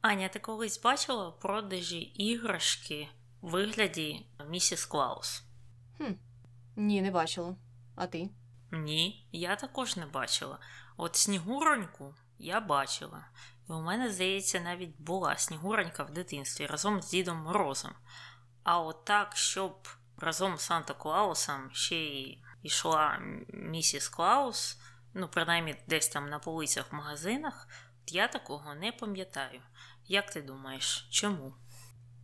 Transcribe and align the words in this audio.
Аня, 0.00 0.28
ти 0.28 0.38
колись 0.38 0.82
бачила 0.82 1.30
продажі 1.30 1.98
іграшки 2.00 3.08
в 3.40 3.50
вигляді 3.50 4.26
місіс 4.48 4.86
Клаус? 4.86 5.44
Хм. 5.96 6.12
Ні, 6.76 7.02
не 7.02 7.10
бачила. 7.10 7.56
А 7.96 8.06
ти? 8.06 8.30
Ні, 8.70 9.28
я 9.32 9.56
також 9.56 9.96
не 9.96 10.06
бачила. 10.06 10.58
От 10.96 11.16
снігуроньку 11.16 12.14
я 12.38 12.60
бачила. 12.60 13.26
І 13.68 13.72
у 13.72 13.80
мене, 13.80 14.12
здається, 14.12 14.60
навіть 14.60 15.00
була 15.00 15.36
снігуронька 15.36 16.02
в 16.02 16.10
дитинстві 16.10 16.66
разом 16.66 17.02
з 17.02 17.10
Дідом 17.10 17.36
Морозом. 17.36 17.92
А 18.62 18.80
от 18.80 19.04
так, 19.04 19.36
щоб 19.36 19.88
разом 20.16 20.56
з 20.56 20.60
Санта 20.60 20.94
Клаусом 20.94 21.70
ще 21.72 21.96
й 21.96 22.42
йшла 22.62 23.18
місіс 23.48 24.08
Клаус, 24.08 24.80
ну, 25.14 25.28
принаймні 25.28 25.76
десь 25.86 26.08
там 26.08 26.28
на 26.28 26.38
полицях 26.38 26.92
в 26.92 26.94
магазинах, 26.94 27.68
я 28.12 28.28
такого 28.28 28.74
не 28.74 28.92
пам'ятаю. 28.92 29.60
Як 30.06 30.30
ти 30.30 30.42
думаєш, 30.42 31.06
чому? 31.10 31.54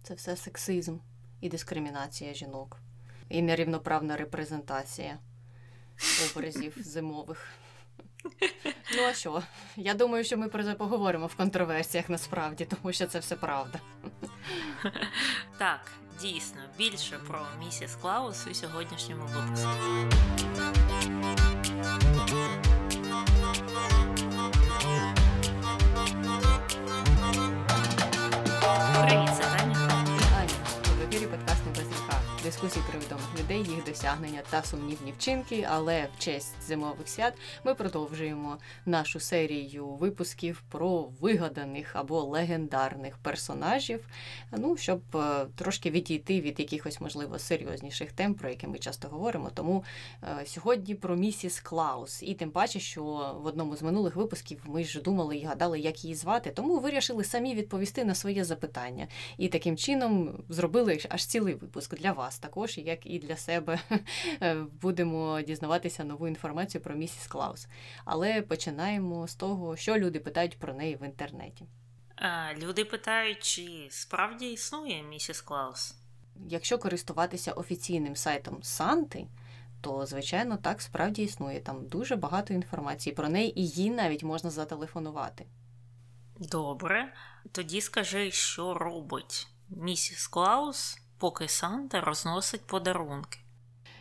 Це 0.02 0.14
все 0.14 0.36
сексизм 0.36 0.98
і 1.40 1.48
дискримінація 1.48 2.34
жінок, 2.34 2.80
і 3.28 3.42
нерівноправна 3.42 4.16
репрезентація 4.16 5.18
образів 6.30 6.74
зимових. 6.80 7.48
Ну 8.96 9.02
а 9.02 9.14
що? 9.14 9.42
Я 9.76 9.95
думаю, 9.95 10.24
що 10.24 10.36
ми 10.36 10.48
про 10.48 10.64
це 10.64 10.74
поговоримо 10.74 11.26
в 11.26 11.34
контроверсіях 11.34 12.09
насправді, 12.09 12.64
тому 12.64 12.92
що 12.92 13.06
це 13.06 13.18
все 13.18 13.37
правда. 13.37 13.80
Так, 15.59 15.92
дійсно, 16.20 16.60
більше 16.78 17.18
про 17.18 17.46
місіс 17.59 17.96
Клаус 17.96 18.46
у 18.46 18.54
сьогоднішньому 18.54 19.26
випуску. 19.26 19.68
Про 32.68 33.01
відомих 33.01 33.40
людей, 33.40 33.59
їх 33.59 33.84
досягнення 33.84 34.43
та 34.51 34.62
сумнівні 34.62 35.12
вчинки. 35.18 35.66
Але 35.70 36.09
в 36.16 36.23
честь 36.23 36.62
зимових 36.66 37.09
свят 37.09 37.34
ми 37.65 37.74
продовжуємо 37.74 38.59
нашу 38.87 39.20
серію 39.20 39.87
випусків 39.87 40.62
про 40.68 41.09
вигаданих 41.20 41.96
або 41.96 42.20
легендарних 42.23 43.18
персонажів. 43.18 44.09
Ну, 44.52 44.76
щоб 44.76 45.01
е, 45.15 45.46
трошки 45.57 45.90
відійти 45.90 46.40
від 46.40 46.60
якихось, 46.60 47.01
можливо, 47.01 47.38
серйозніших 47.38 48.12
тем, 48.12 48.35
про 48.35 48.48
які 48.48 48.66
ми 48.66 48.79
часто 48.79 49.09
говоримо. 49.09 49.51
Тому 49.54 49.85
е, 50.23 50.46
сьогодні 50.46 50.95
про 50.95 51.16
місіс 51.16 51.60
Клаус. 51.60 52.23
І 52.23 52.35
тим 52.35 52.51
паче, 52.51 52.80
що 52.80 53.02
в 53.42 53.46
одному 53.46 53.76
з 53.76 53.82
минулих 53.82 54.16
випусків 54.16 54.60
ми 54.65 54.85
ж 54.85 55.01
думали 55.01 55.37
і 55.37 55.45
гадали, 55.45 55.80
як 55.80 56.04
її 56.04 56.15
звати, 56.16 56.51
тому 56.51 56.79
вирішили 56.79 57.24
самі 57.24 57.54
відповісти 57.54 58.04
на 58.04 58.15
своє 58.15 58.45
запитання. 58.45 59.07
І 59.38 59.48
таким 59.48 59.76
чином 59.76 60.45
зробили 60.48 60.98
аж 61.09 61.26
цілий 61.26 61.54
випуск 61.54 61.95
для 61.95 62.12
вас, 62.12 62.38
також 62.38 62.54
як 62.80 63.07
і 63.07 63.19
для 63.19 63.37
себе 63.37 63.79
Е, 64.43 64.55
будемо 64.83 65.41
дізнаватися 65.41 66.05
нову 66.05 66.28
інформацію 66.28 66.83
про 66.83 66.94
місіс 66.94 67.27
Клаус. 67.27 67.66
Але 68.05 68.43
починаємо 68.43 69.28
з 69.28 69.34
того, 69.34 69.77
що 69.77 69.99
люди 69.99 70.21
питають 70.21 70.59
про 70.59 70.75
неї 70.75 70.97
в 70.97 71.03
інтернеті. 71.05 71.66
Люди 72.56 72.84
питають, 72.84 73.43
чи 73.43 73.88
справді 73.91 74.53
існує 74.53 75.03
місіс 75.03 75.41
Клаус? 75.41 75.94
Якщо 76.49 76.78
користуватися 76.78 77.53
офіційним 77.53 78.16
сайтом 78.16 78.62
Санти, 78.62 79.27
то 79.81 80.06
звичайно 80.06 80.56
так 80.56 80.82
справді 80.82 81.22
існує. 81.22 81.60
Там 81.60 81.87
дуже 81.87 82.16
багато 82.16 82.55
інформації 82.55 83.15
про 83.15 83.28
неї, 83.28 83.60
і 83.60 83.69
їй 83.69 83.91
навіть 83.91 84.22
можна 84.22 84.50
зателефонувати. 84.50 85.47
Добре. 86.38 87.12
Тоді 87.53 87.81
скажи, 87.81 88.31
що 88.31 88.75
робить 88.75 89.49
місіс 89.69 90.27
Клаус, 90.27 90.99
поки 91.25 91.48
Санта 91.48 92.00
розносить 92.00 92.66
подарунки. 92.66 93.38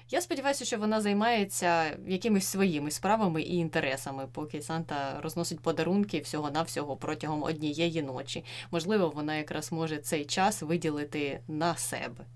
Я 0.10 0.22
сподіваюся, 0.22 0.66
що 0.66 0.78
вона 0.78 1.02
займається 1.02 1.98
якимись 2.08 2.48
своїми 2.48 2.92
справами 2.92 3.42
і 3.42 3.56
інтересами, 3.56 4.28
поки 4.28 4.62
Санта 4.62 5.22
розносить 5.22 5.60
подарунки 5.60 6.20
всього-навсього 6.20 6.98
протягом 6.98 7.44
однієї 7.44 8.02
ночі. 8.02 8.46
Можливо, 8.72 9.10
вона 9.10 9.36
якраз 9.36 9.72
може 9.72 9.98
цей 9.98 10.26
час 10.26 10.62
виділити 10.62 11.44
на 11.48 11.76
себе. 11.76 12.26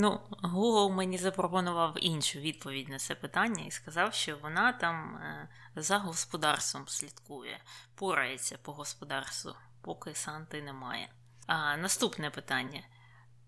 Ну, 0.00 0.20
Google 0.42 0.92
мені 0.92 1.18
запропонував 1.18 1.94
іншу 2.00 2.38
відповідь 2.38 2.88
на 2.88 2.98
це 2.98 3.14
питання 3.14 3.64
і 3.64 3.70
сказав, 3.70 4.14
що 4.14 4.36
вона 4.42 4.72
там 4.72 5.16
е, 5.16 5.48
за 5.76 5.98
господарством 5.98 6.88
слідкує, 6.88 7.60
порається 7.94 8.58
по 8.62 8.72
господарству, 8.72 9.52
поки 9.80 10.14
Санти 10.14 10.62
немає. 10.62 11.08
А 11.48 11.76
наступне 11.76 12.30
питання: 12.30 12.80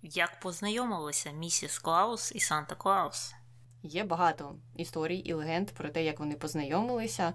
як 0.03 0.41
познайомилися 0.41 1.31
місіс 1.31 1.79
Клаус 1.79 2.33
і 2.35 2.41
Санта 2.41 2.75
Клаус? 2.75 3.35
Є 3.83 4.05
багато 4.05 4.57
історій 4.77 5.19
і 5.19 5.33
легенд 5.33 5.71
про 5.71 5.89
те, 5.89 6.05
як 6.05 6.21
вони 6.21 6.35
познайомилися, 6.35 7.33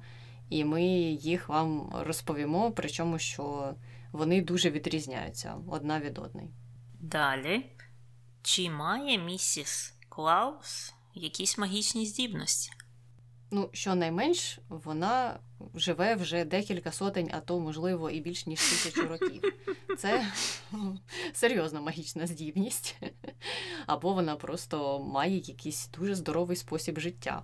і 0.50 0.66
ми 0.66 0.84
їх 0.84 1.50
вам 1.50 1.92
розповімо, 1.96 2.72
причому 2.72 3.20
що 3.20 3.74
вони 4.12 4.42
дуже 4.42 4.70
відрізняються 4.70 5.56
одна 5.68 6.00
від 6.00 6.18
одної. 6.18 6.50
Далі. 7.00 7.66
Чи 8.42 8.70
має 8.70 9.18
місіс 9.18 9.94
Клаус 10.10 10.94
якісь 11.14 11.58
магічні 11.58 12.06
здібності? 12.06 12.72
Ну, 13.56 13.70
щонайменш, 13.74 14.60
вона 14.70 15.40
живе 15.76 16.16
вже 16.16 16.46
декілька 16.46 16.92
сотень, 16.92 17.30
а 17.34 17.40
то, 17.40 17.60
можливо, 17.60 18.10
і 18.10 18.22
більш 18.22 18.48
ніж 18.48 18.60
тисячу 18.60 19.08
років. 19.08 19.42
Це 19.98 20.28
серйозна 21.34 21.82
магічна 21.82 22.28
здібність. 22.28 22.96
Або 23.86 24.14
вона 24.14 24.36
просто 24.36 25.00
має 25.00 25.38
якийсь 25.38 25.90
дуже 25.98 26.16
здоровий 26.16 26.58
спосіб 26.58 27.00
життя 27.00 27.44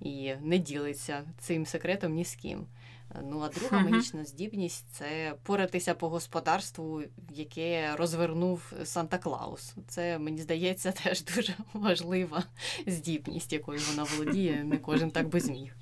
і 0.00 0.34
не 0.40 0.58
ділиться 0.58 1.24
цим 1.38 1.66
секретом 1.66 2.12
ні 2.12 2.24
з 2.24 2.34
ким. 2.34 2.66
Ну, 3.22 3.40
а 3.40 3.48
друга 3.48 3.78
магічна 3.78 4.24
здібність 4.24 4.86
це 4.92 5.34
поратися 5.42 5.94
по 5.94 6.08
господарству, 6.08 7.02
яке 7.30 7.96
розвернув 7.96 8.72
Санта 8.84 9.18
Клаус. 9.18 9.74
Це, 9.88 10.18
мені 10.18 10.38
здається, 10.38 10.92
теж 11.04 11.24
дуже 11.24 11.54
важлива 11.72 12.42
здібність, 12.86 13.52
якою 13.52 13.80
вона 13.90 14.02
володіє, 14.02 14.64
не 14.64 14.78
кожен 14.78 15.10
так 15.10 15.28
би 15.28 15.40
зміг. 15.40 15.76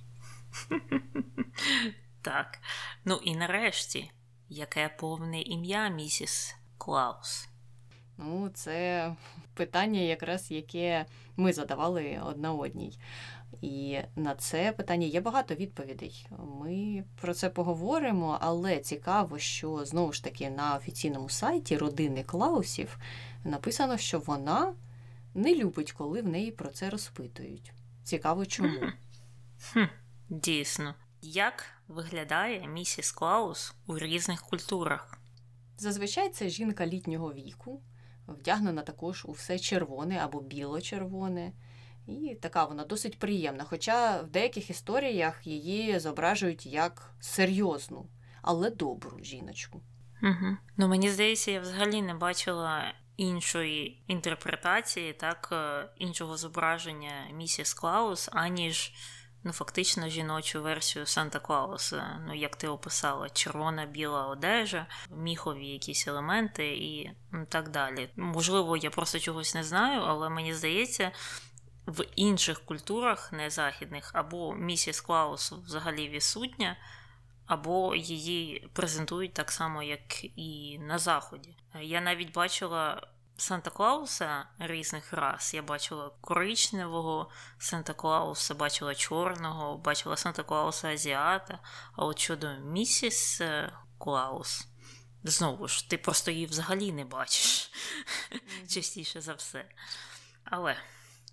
Так. 2.23 2.59
Ну 3.05 3.21
і 3.25 3.37
нарешті, 3.37 4.11
яке 4.49 4.89
повне 4.89 5.41
ім'я 5.41 5.89
місіс 5.89 6.57
Клаус? 6.79 7.49
Ну, 8.19 8.51
це 8.55 9.13
питання, 9.55 10.01
якраз 10.01 10.51
яке 10.51 11.07
ми 11.37 11.53
задавали 11.53 12.21
одна 12.25 12.53
одній. 12.53 12.99
І 13.61 13.99
на 14.17 14.35
це 14.35 14.73
питання 14.73 15.07
є 15.07 15.21
багато 15.21 15.55
відповідей. 15.55 16.27
Ми 16.61 17.05
про 17.21 17.35
це 17.35 17.51
поговоримо, 17.51 18.39
але 18.41 18.79
цікаво, 18.79 19.39
що 19.39 19.85
знову 19.85 20.13
ж 20.13 20.25
таки 20.25 20.51
на 20.51 20.77
офіційному 20.77 21.29
сайті 21.29 21.77
родини 21.77 22.23
Клаусів 22.23 22.99
написано, 23.45 23.97
що 23.97 24.19
вона 24.19 24.75
не 25.35 25.55
любить, 25.55 25.93
коли 25.93 26.23
в 26.23 26.29
неї 26.29 26.51
про 26.51 26.69
це 26.69 26.91
розпитують. 26.91 27.73
Цікаво, 28.05 28.47
чому. 28.47 28.79
Хм, 29.73 29.85
Дійсно. 30.29 30.95
Як 31.23 31.65
виглядає 31.89 32.69
місіс 32.69 33.13
Клаус 33.13 33.75
у 33.87 33.99
різних 33.99 34.43
культурах? 34.43 35.19
Зазвичай 35.79 36.31
це 36.31 36.49
жінка 36.49 36.87
літнього 36.87 37.33
віку, 37.33 37.81
вдягнена 38.29 38.83
також 38.83 39.25
у 39.25 39.33
все 39.33 39.59
червоне 39.59 40.19
або 40.19 40.41
біло-червоне. 40.41 41.53
І 42.07 42.39
така 42.43 42.65
вона 42.65 42.85
досить 42.85 43.19
приємна. 43.19 43.65
Хоча 43.65 44.21
в 44.21 44.31
деяких 44.31 44.71
історіях 44.71 45.47
її 45.47 45.99
зображують 45.99 46.67
як 46.67 47.15
серйозну, 47.21 48.07
але 48.43 48.71
добру 48.71 49.19
жіночку. 49.23 49.83
Угу. 50.23 50.57
Ну 50.77 50.89
мені 50.89 51.11
здається, 51.11 51.51
я 51.51 51.61
взагалі 51.61 52.03
не 52.03 52.15
бачила 52.15 52.95
іншої 53.17 54.03
інтерпретації, 54.07 55.13
так, 55.13 55.49
е, 55.53 55.89
іншого 55.99 56.37
зображення 56.37 57.27
місіс 57.33 57.75
Клаус, 57.75 58.29
аніж 58.33 58.93
ну, 59.45 59.53
фактично 59.53 60.09
жіночу 60.09 60.63
версію 60.63 61.07
Санта 61.07 61.39
Клауса. 61.39 62.21
Ну, 62.27 62.35
як 62.35 62.57
ти 62.57 62.69
описала, 62.69 63.31
червона 63.31 63.87
біла 63.87 64.27
одежа, 64.27 64.87
міхові 65.11 65.67
якісь 65.67 66.09
елементи 66.09 66.67
і 66.67 67.11
так 67.49 67.69
далі. 67.69 68.09
Можливо, 68.17 68.77
я 68.77 68.91
просто 68.91 69.19
чогось 69.19 69.55
не 69.55 69.65
знаю, 69.65 70.01
але 70.01 70.29
мені 70.29 70.55
здається. 70.55 71.13
В 71.87 72.05
інших 72.17 72.65
культурах 72.65 73.33
незахідних 73.33 74.11
або 74.15 74.55
місіс 74.55 75.01
Клаус 75.01 75.53
взагалі 75.53 76.09
відсутня, 76.09 76.77
або 77.47 77.95
її 77.95 78.71
презентують 78.73 79.35
так 79.35 79.53
само, 79.53 79.83
як 79.83 80.25
і 80.25 80.79
на 80.79 80.99
Заході. 80.99 81.57
Я 81.81 82.01
навіть 82.01 82.33
бачила 82.33 83.07
Санта 83.37 83.71
Клауса 83.71 84.47
різних 84.59 85.13
рас. 85.13 85.55
Я 85.55 85.63
бачила 85.63 86.11
коричневого 86.21 87.31
Санта 87.59 87.93
Клауса, 87.93 88.55
бачила 88.55 88.95
чорного, 88.95 89.79
бачила 89.79 90.17
Санта 90.17 90.43
Клауса 90.43 90.89
Азіата. 90.89 91.59
А 91.93 92.05
от 92.05 92.19
щодо 92.19 92.55
місіс 92.55 93.41
е, 93.41 93.73
Клаус, 93.99 94.69
знову 95.25 95.69
ж, 95.69 95.91
ти 95.91 95.99
просто 95.99 96.31
її 96.31 96.47
взагалі 96.47 96.93
не 96.93 97.05
бачиш 97.05 97.71
частіше 98.69 99.21
за 99.21 99.35
все. 99.35 99.65
Але 100.45 100.77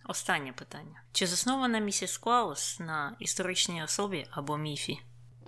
останнє 0.06 0.52
питання: 0.52 1.02
чи 1.12 1.28
заснована 1.28 1.80
місіс 1.80 2.18
Клаус 2.18 2.80
на 2.80 3.16
історичній 3.20 3.84
особі 3.84 4.26
або 4.32 4.58
міфі? 4.58 5.00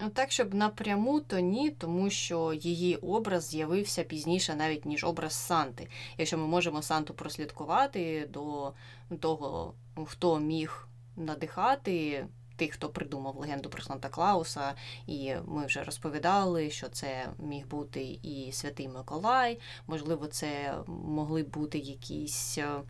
Ну, 0.01 0.09
так, 0.09 0.31
щоб 0.31 0.53
напряму, 0.53 1.19
то 1.19 1.39
ні, 1.39 1.71
тому 1.71 2.09
що 2.09 2.53
її 2.53 2.95
образ 2.95 3.49
з'явився 3.49 4.03
пізніше, 4.03 4.55
навіть 4.55 4.85
ніж 4.85 5.03
образ 5.03 5.33
Санти. 5.33 5.89
Якщо 6.17 6.37
ми 6.37 6.47
можемо 6.47 6.81
Санту 6.81 7.13
прослідкувати 7.13 8.29
до 8.29 8.73
того, 9.19 9.73
хто 10.05 10.39
міг 10.39 10.87
надихати 11.15 12.25
тих, 12.55 12.73
хто 12.73 12.89
придумав 12.89 13.37
легенду 13.37 13.69
про 13.69 13.83
Санта 13.83 14.09
Клауса, 14.09 14.73
і 15.07 15.35
ми 15.45 15.65
вже 15.65 15.83
розповідали, 15.83 16.69
що 16.69 16.89
це 16.89 17.29
міг 17.39 17.67
бути 17.67 18.19
і 18.23 18.51
Святий 18.51 18.87
Миколай, 18.87 19.59
можливо, 19.87 20.27
це 20.27 20.77
могли 20.87 21.43
бути 21.43 21.77
якісь 21.77 22.57
е, 22.57 22.81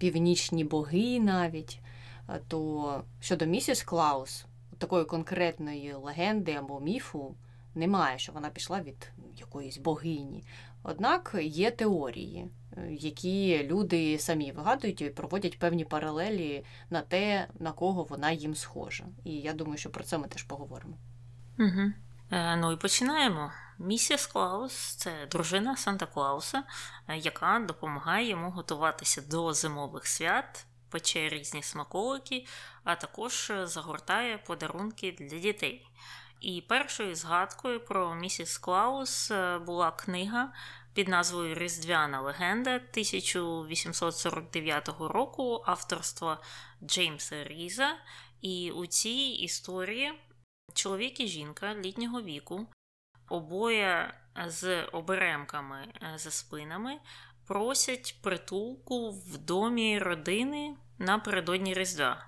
північні 0.00 0.64
боги 0.64 1.20
навіть. 1.20 1.80
Е, 2.28 2.40
то 2.48 3.04
щодо 3.20 3.46
місіс 3.46 3.82
Клаус 3.82 4.46
такої 4.78 5.04
конкретної 5.04 5.94
легенди 5.94 6.52
або 6.52 6.80
міфу 6.80 7.34
немає, 7.74 8.18
що 8.18 8.32
вона 8.32 8.50
пішла 8.50 8.80
від 8.80 9.12
якоїсь 9.36 9.78
богині. 9.78 10.44
Однак 10.82 11.36
є 11.42 11.70
теорії, 11.70 12.46
е, 12.76 12.92
які 12.92 13.64
люди 13.64 14.18
самі 14.18 14.52
вигадують 14.52 15.00
і 15.00 15.10
проводять 15.10 15.58
певні 15.58 15.84
паралелі 15.84 16.64
на 16.90 17.00
те, 17.00 17.48
на 17.58 17.72
кого 17.72 18.02
вона 18.04 18.30
їм 18.30 18.54
схожа. 18.54 19.04
І 19.24 19.32
я 19.32 19.52
думаю, 19.52 19.78
що 19.78 19.90
про 19.90 20.04
це 20.04 20.18
ми 20.18 20.28
теж 20.28 20.42
поговоримо. 20.42 20.96
Угу. 21.58 21.92
Е, 22.30 22.56
ну 22.56 22.72
і 22.72 22.76
починаємо. 22.76 23.50
Місіс 23.82 24.26
Клаус 24.26 24.72
це 24.72 25.26
дружина 25.30 25.76
Санта 25.76 26.06
Клауса, 26.06 26.62
е, 27.08 27.18
яка 27.18 27.64
допомагає 27.68 28.28
йому 28.28 28.50
готуватися 28.50 29.22
до 29.22 29.52
зимових 29.52 30.06
свят 30.06 30.66
пече 30.90 31.28
різні 31.28 31.62
смаколики, 31.62 32.46
а 32.84 32.96
також 32.96 33.52
загортає 33.64 34.38
подарунки 34.38 35.12
для 35.12 35.38
дітей. 35.38 35.86
І 36.40 36.64
першою 36.68 37.14
згадкою 37.14 37.84
про 37.84 38.14
місіс 38.14 38.58
Клаус 38.58 39.30
е, 39.30 39.58
була 39.58 39.90
книга 39.90 40.52
під 40.94 41.08
назвою 41.08 41.54
Різдвяна 41.54 42.20
легенда 42.20 42.76
1849 42.76 44.88
року 44.98 45.62
авторства 45.66 46.40
Джеймса 46.82 47.44
Різа. 47.44 47.96
І 48.40 48.70
у 48.70 48.86
цій 48.86 49.36
історії 49.40 50.12
чоловік 50.74 51.20
і 51.20 51.26
жінка 51.26 51.74
літнього 51.74 52.22
віку, 52.22 52.66
обоє 53.30 54.14
з 54.46 54.82
оберемками 54.82 55.88
е, 56.02 56.18
за 56.18 56.30
спинами, 56.30 56.98
просять 57.46 58.18
притулку 58.22 59.10
в 59.10 59.38
домі 59.38 59.98
родини 59.98 60.76
напередодні 60.98 61.74
Різдва. 61.74 62.26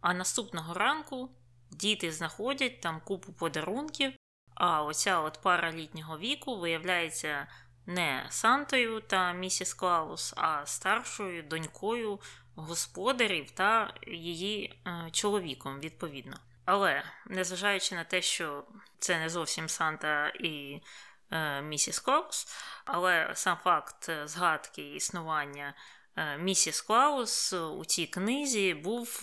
А 0.00 0.14
наступного 0.14 0.74
ранку 0.74 1.30
діти 1.70 2.12
знаходять 2.12 2.80
там 2.80 3.00
купу 3.04 3.32
подарунків, 3.32 4.12
а 4.54 4.82
оця 4.82 5.20
от 5.20 5.40
пара 5.42 5.72
літнього 5.72 6.18
віку 6.18 6.58
виявляється 6.58 7.46
не 7.86 8.26
Сантою 8.30 9.00
та 9.00 9.32
місіс 9.32 9.74
Клаус, 9.74 10.34
а 10.36 10.66
старшою 10.66 11.42
донькою 11.42 12.20
господарів 12.54 13.50
та 13.50 13.94
її 14.06 14.82
е, 14.86 15.08
чоловіком, 15.10 15.80
відповідно. 15.80 16.36
Але 16.64 17.02
незважаючи 17.26 17.94
на 17.94 18.04
те, 18.04 18.22
що 18.22 18.64
це 18.98 19.18
не 19.18 19.28
зовсім 19.28 19.68
Санта 19.68 20.28
і 20.28 20.82
Е, 21.32 21.62
місіс 21.62 21.98
Клаус, 21.98 22.46
але 22.84 23.30
сам 23.34 23.56
факт 23.64 24.08
е, 24.08 24.28
згадки 24.28 24.94
існування 24.94 25.74
е, 26.16 26.38
місіс 26.38 26.80
Клаус 26.80 27.52
у 27.52 27.84
цій 27.84 28.06
книзі 28.06 28.74
був 28.74 29.20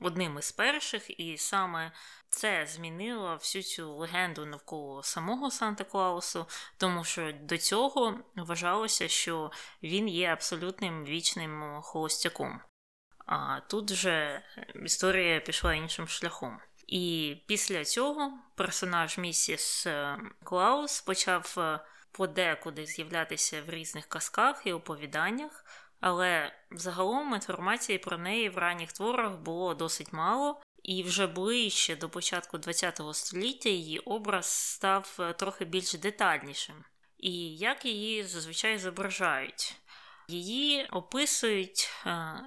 одним 0.00 0.38
із 0.38 0.52
перших, 0.52 1.20
і 1.20 1.38
саме 1.38 1.92
це 2.28 2.66
змінило 2.66 3.34
всю 3.34 3.62
цю 3.62 3.96
легенду 3.96 4.46
навколо 4.46 5.02
самого 5.02 5.50
Санта 5.50 5.84
Клаусу, 5.84 6.46
тому 6.76 7.04
що 7.04 7.32
до 7.40 7.58
цього 7.58 8.18
вважалося, 8.36 9.08
що 9.08 9.50
він 9.82 10.08
є 10.08 10.32
абсолютним 10.32 11.04
вічним 11.04 11.80
холостяком. 11.82 12.60
А 13.28 13.60
тут 13.60 13.92
же 13.92 14.42
історія 14.84 15.40
пішла 15.40 15.74
іншим 15.74 16.08
шляхом. 16.08 16.58
І 16.86 17.36
після 17.46 17.84
цього 17.84 18.32
персонаж 18.54 19.18
місіс 19.18 19.86
е, 19.86 20.18
Клаус 20.44 21.00
почав 21.00 21.54
е, 21.58 21.80
подекуди 22.12 22.86
з'являтися 22.86 23.62
в 23.62 23.70
різних 23.70 24.06
казках 24.06 24.62
і 24.64 24.72
оповіданнях, 24.72 25.64
але 26.00 26.52
загалом 26.70 27.34
інформації 27.34 27.98
про 27.98 28.18
неї 28.18 28.48
в 28.48 28.58
ранніх 28.58 28.92
творах 28.92 29.32
було 29.32 29.74
досить 29.74 30.12
мало, 30.12 30.62
і 30.82 31.02
вже 31.02 31.26
ближче 31.26 31.96
до 31.96 32.08
початку 32.08 32.58
ХХ 32.58 33.14
століття 33.14 33.68
її 33.68 33.98
образ 33.98 34.46
став 34.46 35.16
е, 35.20 35.32
трохи 35.32 35.64
більш 35.64 35.94
детальнішим. 35.94 36.84
І 37.18 37.56
як 37.56 37.84
її 37.84 38.24
зазвичай 38.24 38.78
зображають? 38.78 39.76
Її 40.28 40.86
описують 40.92 41.90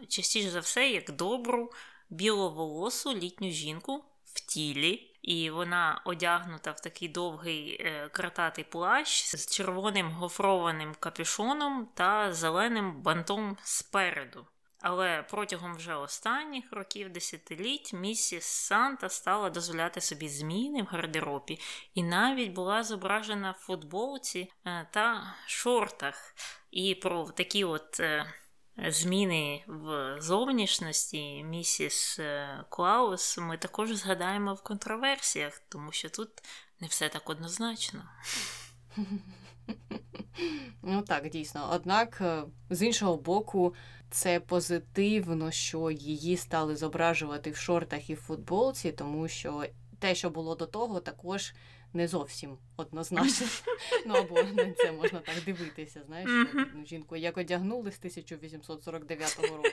частіше 0.07 0.49
за 0.49 0.59
все 0.59 0.89
як 0.89 1.11
добру 1.11 1.71
біловолосу 2.09 3.13
літню 3.13 3.49
жінку 3.49 4.05
в 4.25 4.39
тілі. 4.39 5.07
І 5.21 5.49
вона 5.49 6.01
одягнута 6.05 6.71
в 6.71 6.79
такий 6.79 7.07
довгий 7.07 7.81
е, 7.81 8.09
крататий 8.09 8.63
плащ 8.63 9.35
з 9.35 9.55
червоним 9.55 10.11
гофрованим 10.11 10.95
капюшоном 10.99 11.87
та 11.93 12.33
зеленим 12.33 13.01
бантом 13.01 13.57
спереду. 13.63 14.47
Але 14.81 15.23
протягом 15.23 15.75
вже 15.75 15.95
останніх 15.95 16.71
років 16.71 17.09
десятиліть 17.09 17.93
місіс 17.93 18.45
Санта 18.45 19.09
стала 19.09 19.49
дозволяти 19.49 20.01
собі 20.01 20.29
зміни 20.29 20.83
в 20.83 20.85
гардеробі 20.85 21.59
і 21.93 22.03
навіть 22.03 22.51
була 22.51 22.83
зображена 22.83 23.51
в 23.51 23.65
футболці 23.65 24.51
е, 24.65 24.87
та 24.91 25.35
шортах. 25.47 26.35
І 26.71 26.95
про 26.95 27.25
такі 27.25 27.63
от 27.63 27.99
е, 27.99 28.25
зміни 28.87 29.63
в 29.67 30.15
зовнішності 30.21 31.43
місіс 31.43 32.19
е, 32.19 32.63
Клаус 32.69 33.37
ми 33.37 33.57
також 33.57 33.95
згадаємо 33.95 34.53
в 34.53 34.63
контроверсіях, 34.63 35.61
тому 35.69 35.91
що 35.91 36.09
тут 36.09 36.29
не 36.79 36.87
все 36.87 37.09
так 37.09 37.29
однозначно. 37.29 38.03
Ну 40.83 41.01
так, 41.01 41.29
дійсно. 41.29 41.69
Однак, 41.73 42.17
е, 42.21 42.43
з 42.69 42.83
іншого 42.83 43.17
боку, 43.17 43.75
це 44.09 44.39
позитивно, 44.39 45.51
що 45.51 45.91
її 45.91 46.37
стали 46.37 46.75
зображувати 46.75 47.51
в 47.51 47.55
шортах 47.55 48.09
і 48.09 48.13
в 48.13 48.17
футболці, 48.17 48.91
тому 48.91 49.27
що 49.27 49.65
те, 49.99 50.15
що 50.15 50.29
було 50.29 50.55
до 50.55 50.65
того, 50.65 50.99
також 50.99 51.53
не 51.93 52.07
зовсім 52.07 52.57
однозначно. 52.77 53.47
Ну 54.05 54.13
або 54.13 54.43
на 54.43 54.71
це 54.71 54.91
можна 54.91 55.19
так 55.19 55.35
дивитися. 55.45 56.01
Знаєш, 56.07 56.29
одну 56.53 56.85
жінку 56.85 57.15
як 57.15 57.37
одягнули 57.37 57.91
з 57.91 57.97
1849 57.97 59.39
року, 59.41 59.67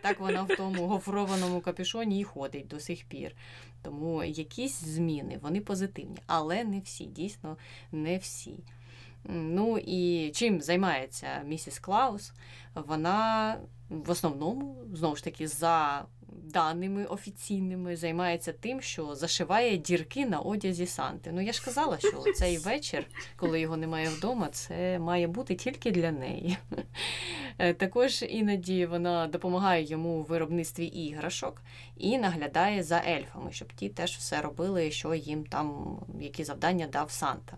так 0.00 0.20
вона 0.20 0.42
в 0.42 0.56
тому 0.56 0.86
гофрованому 0.86 1.60
капюшоні 1.60 2.20
і 2.20 2.24
ходить 2.24 2.68
до 2.68 2.80
сих 2.80 3.04
пір. 3.04 3.32
Тому 3.82 4.24
якісь 4.24 4.84
зміни, 4.84 5.38
вони 5.42 5.60
позитивні, 5.60 6.18
але 6.26 6.64
не 6.64 6.80
всі, 6.80 7.04
дійсно 7.04 7.56
не 7.92 8.18
всі. 8.18 8.58
Ну 9.24 9.78
і 9.78 10.30
чим 10.34 10.60
займається 10.60 11.42
місіс 11.46 11.78
Клаус? 11.78 12.32
Вона 12.74 13.58
в 13.88 14.10
основному 14.10 14.84
знову 14.92 15.16
ж 15.16 15.24
таки 15.24 15.48
за 15.48 16.04
даними 16.44 17.04
офіційними 17.04 17.96
займається 17.96 18.52
тим, 18.52 18.80
що 18.80 19.14
зашиває 19.14 19.76
дірки 19.76 20.26
на 20.26 20.40
одязі 20.40 20.86
Санти. 20.86 21.32
Ну 21.32 21.40
я 21.40 21.52
ж 21.52 21.64
казала, 21.64 21.98
що 21.98 22.22
цей 22.36 22.58
вечір, 22.58 23.06
коли 23.36 23.60
його 23.60 23.76
немає 23.76 24.08
вдома, 24.08 24.48
це 24.48 24.98
має 24.98 25.26
бути 25.26 25.54
тільки 25.54 25.90
для 25.90 26.12
неї. 26.12 26.56
Е, 27.58 27.74
також 27.74 28.24
іноді 28.28 28.86
вона 28.86 29.26
допомагає 29.26 29.84
йому 29.84 30.08
у 30.08 30.22
виробництві 30.22 30.84
іграшок 30.86 31.62
і 31.96 32.18
наглядає 32.18 32.82
за 32.82 33.02
ельфами, 33.06 33.52
щоб 33.52 33.72
ті 33.72 33.88
теж 33.88 34.16
все 34.16 34.40
робили, 34.40 34.90
що 34.90 35.14
їм 35.14 35.46
там 35.46 35.98
які 36.20 36.44
завдання 36.44 36.86
дав 36.86 37.10
Санта. 37.10 37.56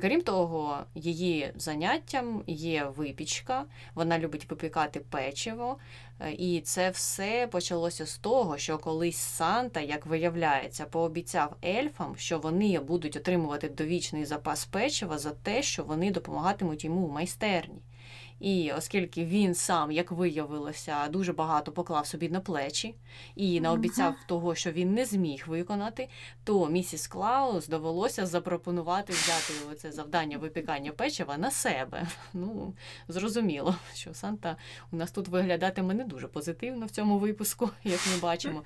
Крім 0.00 0.22
того, 0.22 0.78
її 0.94 1.52
заняттям 1.56 2.42
є 2.46 2.92
випічка, 2.96 3.64
вона 3.94 4.18
любить 4.18 4.50
випікати 4.50 5.00
печиво, 5.00 5.76
е, 6.20 6.32
і 6.32 6.60
це 6.60 6.90
все 6.90 7.48
почалося 7.50 8.06
з 8.06 8.18
того, 8.18 8.58
що 8.58 8.78
колись 8.78 9.16
Санта, 9.16 9.80
як 9.80 10.06
виявляється, 10.06 10.84
пообіцяв 10.84 11.56
ельфам, 11.64 12.16
що 12.16 12.38
вони 12.38 12.80
будуть 12.80 13.16
отримувати 13.16 13.68
довічний 13.68 14.24
запас 14.24 14.64
печива 14.64 15.18
за 15.18 15.30
те, 15.30 15.62
що 15.62 15.84
вони 15.84 16.10
допомагатимуть 16.10 16.84
йому 16.84 17.06
в 17.06 17.12
майстерні. 17.12 17.82
І 18.40 18.72
оскільки 18.72 19.24
він 19.24 19.54
сам, 19.54 19.90
як 19.90 20.12
виявилося, 20.12 21.08
дуже 21.08 21.32
багато 21.32 21.72
поклав 21.72 22.06
собі 22.06 22.28
на 22.28 22.40
плечі 22.40 22.94
і 23.34 23.60
наобіцяв 23.60 24.14
того, 24.26 24.54
що 24.54 24.72
він 24.72 24.94
не 24.94 25.04
зміг 25.04 25.44
виконати, 25.46 26.08
то 26.44 26.66
місіс 26.66 27.06
Клаус 27.06 27.68
довелося 27.68 28.26
запропонувати 28.26 29.12
взяти 29.12 29.76
це 29.76 29.92
завдання 29.92 30.38
випікання 30.38 30.92
печива 30.92 31.38
на 31.38 31.50
себе. 31.50 32.06
Ну, 32.32 32.74
зрозуміло, 33.08 33.74
що 33.94 34.14
Санта 34.14 34.56
у 34.92 34.96
нас 34.96 35.10
тут 35.10 35.28
виглядатиме 35.28 35.94
не 35.94 36.04
дуже 36.04 36.28
позитивно 36.28 36.86
в 36.86 36.90
цьому 36.90 37.18
випуску, 37.18 37.70
як 37.84 38.00
ми 38.14 38.20
бачимо. 38.20 38.62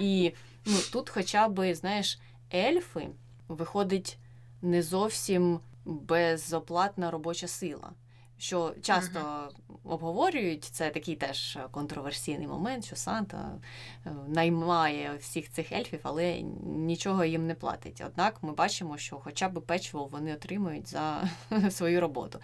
І 0.00 0.32
ну, 0.66 0.76
тут, 0.92 1.10
хоча 1.10 1.48
б, 1.48 1.74
знаєш, 1.74 2.18
ельфи 2.54 3.08
виходить 3.48 4.18
не 4.62 4.82
зовсім 4.82 5.60
безоплатна 5.84 7.10
робоча 7.10 7.48
сила 7.48 7.92
що 8.42 8.74
часто 8.82 9.18
uh-huh. 9.18 9.76
обговорюють, 9.84 10.64
це 10.64 10.90
такий 10.90 11.16
теж 11.16 11.58
контроверсійний 11.70 12.46
момент, 12.46 12.84
що 12.84 12.96
Санта 12.96 13.58
е, 14.06 14.10
наймає 14.28 15.16
всіх 15.20 15.52
цих 15.52 15.72
ельфів, 15.72 16.00
але 16.02 16.42
нічого 16.62 17.24
їм 17.24 17.46
не 17.46 17.54
платить. 17.54 18.02
Однак 18.06 18.42
ми 18.42 18.52
бачимо, 18.52 18.98
що 18.98 19.16
хоча 19.16 19.48
б 19.48 19.60
печиво 19.60 20.08
вони 20.12 20.34
отримують 20.34 20.88
за 20.88 21.28
свою 21.70 22.00
роботу. 22.00 22.38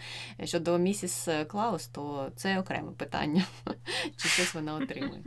Щодо 0.45 0.79
місіс 0.79 1.29
Клаус, 1.49 1.87
то 1.87 2.33
це 2.37 2.59
окреме 2.61 2.93
питання, 2.93 3.45
чи 4.17 4.29
щось 4.29 4.55
вона 4.55 4.75
отримує. 4.75 5.23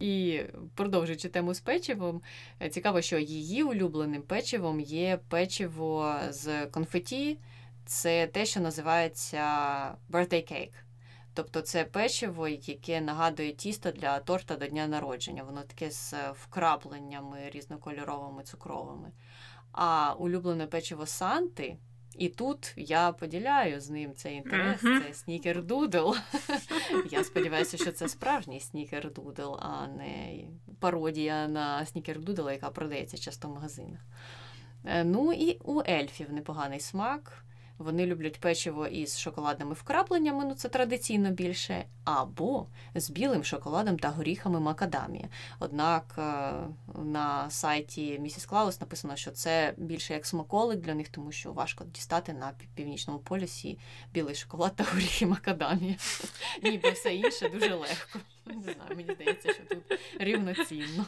І 0.00 0.40
продовжуючи 0.74 1.28
тему 1.28 1.54
з 1.54 1.60
печивом, 1.60 2.22
цікаво, 2.70 3.00
що 3.00 3.18
її 3.18 3.62
улюбленим 3.62 4.22
печивом 4.22 4.80
є 4.80 5.18
печиво 5.28 6.14
з 6.30 6.66
конфеті 6.66 7.38
це 7.86 8.26
те, 8.26 8.46
що 8.46 8.60
називається 8.60 9.42
birthday 10.10 10.52
cake. 10.52 10.74
Тобто 11.34 11.60
це 11.60 11.84
печиво, 11.84 12.48
яке 12.48 13.00
нагадує 13.00 13.52
тісто 13.52 13.90
для 13.90 14.18
торта 14.18 14.56
до 14.56 14.66
дня 14.66 14.86
народження. 14.86 15.42
Воно 15.42 15.62
таке 15.62 15.90
з 15.90 16.14
вкрапленнями 16.32 17.50
різнокольоровими 17.50 18.42
цукровими. 18.42 19.12
А 19.72 20.14
улюблене 20.18 20.66
печиво 20.66 21.06
Санти. 21.06 21.78
І 22.16 22.28
тут 22.28 22.74
я 22.76 23.12
поділяю 23.12 23.80
з 23.80 23.90
ним 23.90 24.14
цей 24.14 24.36
інтерес. 24.36 24.82
Uh-huh. 24.82 25.00
Це 25.00 25.12
снікер-дудл. 25.12 26.16
Я 27.10 27.24
сподіваюся, 27.24 27.76
що 27.76 27.92
це 27.92 28.08
справжній 28.08 28.60
снікер-дудл, 28.60 29.58
а 29.60 29.86
не 29.86 30.44
пародія 30.80 31.48
на 31.48 31.84
снікер-дудл, 31.84 32.52
яка 32.52 32.70
продається 32.70 33.18
часто 33.18 33.48
в 33.48 33.54
магазинах. 33.54 34.00
Е, 34.84 35.04
ну 35.04 35.32
і 35.32 35.58
у 35.64 35.80
ельфів 35.88 36.32
непоганий 36.32 36.80
смак. 36.80 37.44
Вони 37.80 38.06
люблять 38.06 38.40
печиво 38.40 38.86
із 38.86 39.18
шоколадними 39.18 39.72
вкрапленнями, 39.72 40.44
ну 40.44 40.54
це 40.54 40.68
традиційно 40.68 41.30
більше, 41.30 41.84
або 42.04 42.66
з 42.94 43.10
білим 43.10 43.44
шоколадом 43.44 43.98
та 43.98 44.08
горіхами 44.08 44.60
макадамія. 44.60 45.28
Однак 45.58 46.14
е, 46.18 46.52
на 47.04 47.50
сайті 47.50 48.18
Місіс 48.18 48.46
Клаус 48.46 48.80
написано, 48.80 49.16
що 49.16 49.30
це 49.30 49.74
більше 49.76 50.14
як 50.14 50.26
смаколик 50.26 50.80
для 50.80 50.94
них, 50.94 51.08
тому 51.08 51.32
що 51.32 51.52
важко 51.52 51.84
дістати 51.84 52.32
на 52.32 52.52
північному 52.74 53.18
полюсі 53.18 53.78
білий 54.12 54.34
шоколад 54.34 54.76
та 54.76 54.84
горіхи 54.84 55.26
макадамія. 55.26 55.96
Ніби 56.62 56.90
все 56.90 57.14
інше 57.14 57.48
дуже 57.48 57.74
легко. 57.74 58.18
Не 58.46 58.62
знаю, 58.62 58.96
мені 58.96 59.14
здається, 59.14 59.52
що 59.52 59.62
тут 59.62 60.00
рівноцінно. 60.18 61.06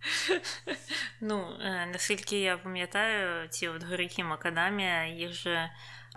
Ну, 1.20 1.56
е, 1.60 1.86
наскільки 1.86 2.40
я 2.40 2.58
пам'ятаю, 2.58 3.48
ці 3.48 3.68
от 3.68 3.84
горіхи 3.84 4.24
Макадамія 4.24 5.06
їх 5.06 5.32
же 5.32 5.70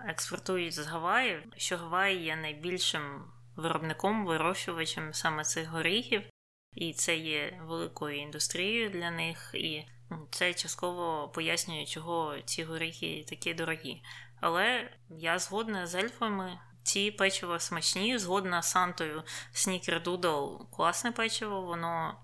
експортують 0.07 0.73
з 0.73 0.79
Гаваї, 0.87 1.43
що 1.57 1.77
Гаваї 1.77 2.23
є 2.23 2.35
найбільшим 2.35 3.23
виробником, 3.55 4.25
вирощувачем 4.25 5.13
саме 5.13 5.43
цих 5.43 5.69
горіхів, 5.69 6.21
і 6.75 6.93
це 6.93 7.15
є 7.17 7.59
великою 7.63 8.17
індустрією 8.17 8.89
для 8.89 9.11
них, 9.11 9.51
і 9.53 9.87
це 10.31 10.53
частково 10.53 11.29
пояснює, 11.29 11.85
чого 11.85 12.35
ці 12.45 12.63
горіхи 12.63 13.25
такі 13.29 13.53
дорогі. 13.53 14.01
Але 14.41 14.91
я 15.09 15.39
згодна 15.39 15.87
з 15.87 15.95
ельфами. 15.95 16.59
Ці 16.83 17.11
печиво 17.11 17.59
смачні, 17.59 18.17
згодна 18.17 18.61
з 18.61 18.71
Сантою 18.71 19.23
Снікер-Дудл 19.53 20.69
класне 20.71 21.11
печиво, 21.11 21.61
воно 21.61 22.17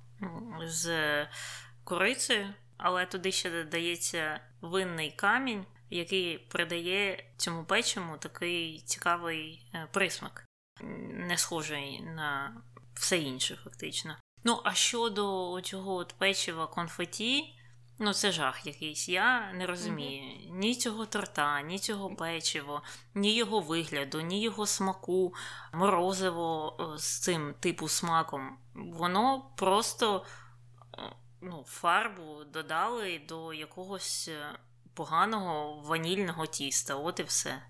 з 0.63 1.27
корицею, 1.83 2.53
але 2.77 3.05
туди 3.05 3.31
ще 3.31 3.51
додається 3.51 4.39
винний 4.61 5.11
камінь, 5.11 5.65
який 5.89 6.37
придає 6.37 7.23
цьому 7.37 7.63
печиву 7.63 8.17
такий 8.17 8.79
цікавий 8.79 9.69
е, 9.73 9.87
присмак, 9.91 10.45
не 11.09 11.37
схожий 11.37 12.01
на 12.01 12.61
все 12.93 13.17
інше, 13.17 13.59
фактично. 13.63 14.17
Ну, 14.43 14.61
а 14.63 14.73
щодо 14.73 15.59
цього 15.61 15.95
от 15.95 16.15
печива 16.17 16.67
конфеті, 16.67 17.56
ну 17.99 18.13
це 18.13 18.31
жах 18.31 18.65
якийсь. 18.65 19.09
Я 19.09 19.53
не 19.53 19.65
розумію 19.65 20.23
mm-hmm. 20.23 20.51
ні 20.51 20.75
цього 20.75 21.05
торта, 21.05 21.61
ні 21.61 21.79
цього 21.79 22.15
печива, 22.15 22.81
ні 23.15 23.35
його 23.35 23.59
вигляду, 23.59 24.21
ні 24.21 24.41
його 24.41 24.65
смаку, 24.65 25.33
морозиво 25.73 26.77
е, 26.79 26.97
з 26.97 27.19
цим 27.19 27.53
типу 27.59 27.87
смаком. 27.87 28.57
Воно 28.75 29.51
просто 29.55 30.25
ну, 31.41 31.63
фарбу 31.67 32.43
додали 32.53 33.21
до 33.27 33.53
якогось 33.53 34.27
е, 34.27 34.59
поганого 34.93 35.81
ванільного 35.81 36.45
тіста. 36.45 36.95
От 36.95 37.19
і 37.19 37.23
все. 37.23 37.61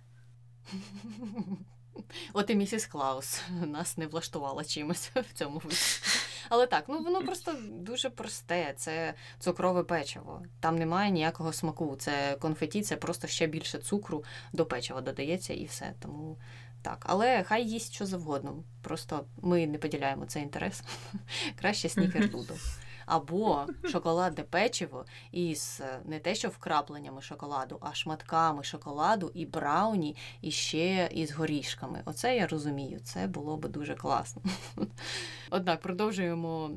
От 2.33 2.49
і 2.49 2.55
місіс 2.55 2.85
Клаус 2.85 3.41
нас 3.49 3.97
не 3.97 4.07
влаштувала 4.07 4.65
чимось 4.65 5.11
в 5.15 5.33
цьому 5.33 5.55
випадку. 5.55 6.26
Але 6.49 6.67
так, 6.67 6.83
ну 6.87 7.03
воно 7.03 7.21
просто 7.21 7.55
дуже 7.71 8.09
просте. 8.09 8.73
Це 8.77 9.13
цукрове 9.39 9.83
печиво. 9.83 10.41
Там 10.59 10.77
немає 10.77 11.11
ніякого 11.11 11.53
смаку. 11.53 11.95
Це 11.99 12.37
конфеті, 12.39 12.81
це 12.81 12.95
просто 12.95 13.27
ще 13.27 13.47
більше 13.47 13.77
цукру 13.77 14.23
до 14.53 14.65
печива 14.65 15.01
додається 15.01 15.53
і 15.53 15.65
все. 15.65 15.93
Тому 15.99 16.37
так. 16.81 17.05
Але 17.09 17.43
хай 17.43 17.65
їсть 17.65 17.93
що 17.93 18.05
завгодно. 18.05 18.63
Просто 18.81 19.25
ми 19.41 19.67
не 19.67 19.77
поділяємо 19.77 20.25
цей 20.25 20.43
інтерес. 20.43 20.83
Краще 21.59 21.89
снікер 21.89 22.29
дуду 22.29 22.53
або 23.07 23.65
шоколадне 23.83 24.43
печиво 24.43 25.05
із 25.31 25.81
е, 25.83 25.99
не 26.05 26.19
те, 26.19 26.35
що 26.35 26.49
вкрапленнями 26.49 27.21
шоколаду, 27.21 27.77
а 27.81 27.93
шматками 27.93 28.63
шоколаду 28.63 29.31
і 29.33 29.45
брауні, 29.45 30.15
і 30.41 30.51
ще 30.51 31.09
із 31.11 31.31
горішками. 31.31 32.01
Оце 32.05 32.35
я 32.35 32.47
розумію, 32.47 32.99
це 32.99 33.27
було 33.27 33.57
би 33.57 33.69
дуже 33.69 33.95
класно. 33.95 34.41
Однак 35.49 35.81
продовжуємо 35.81 36.71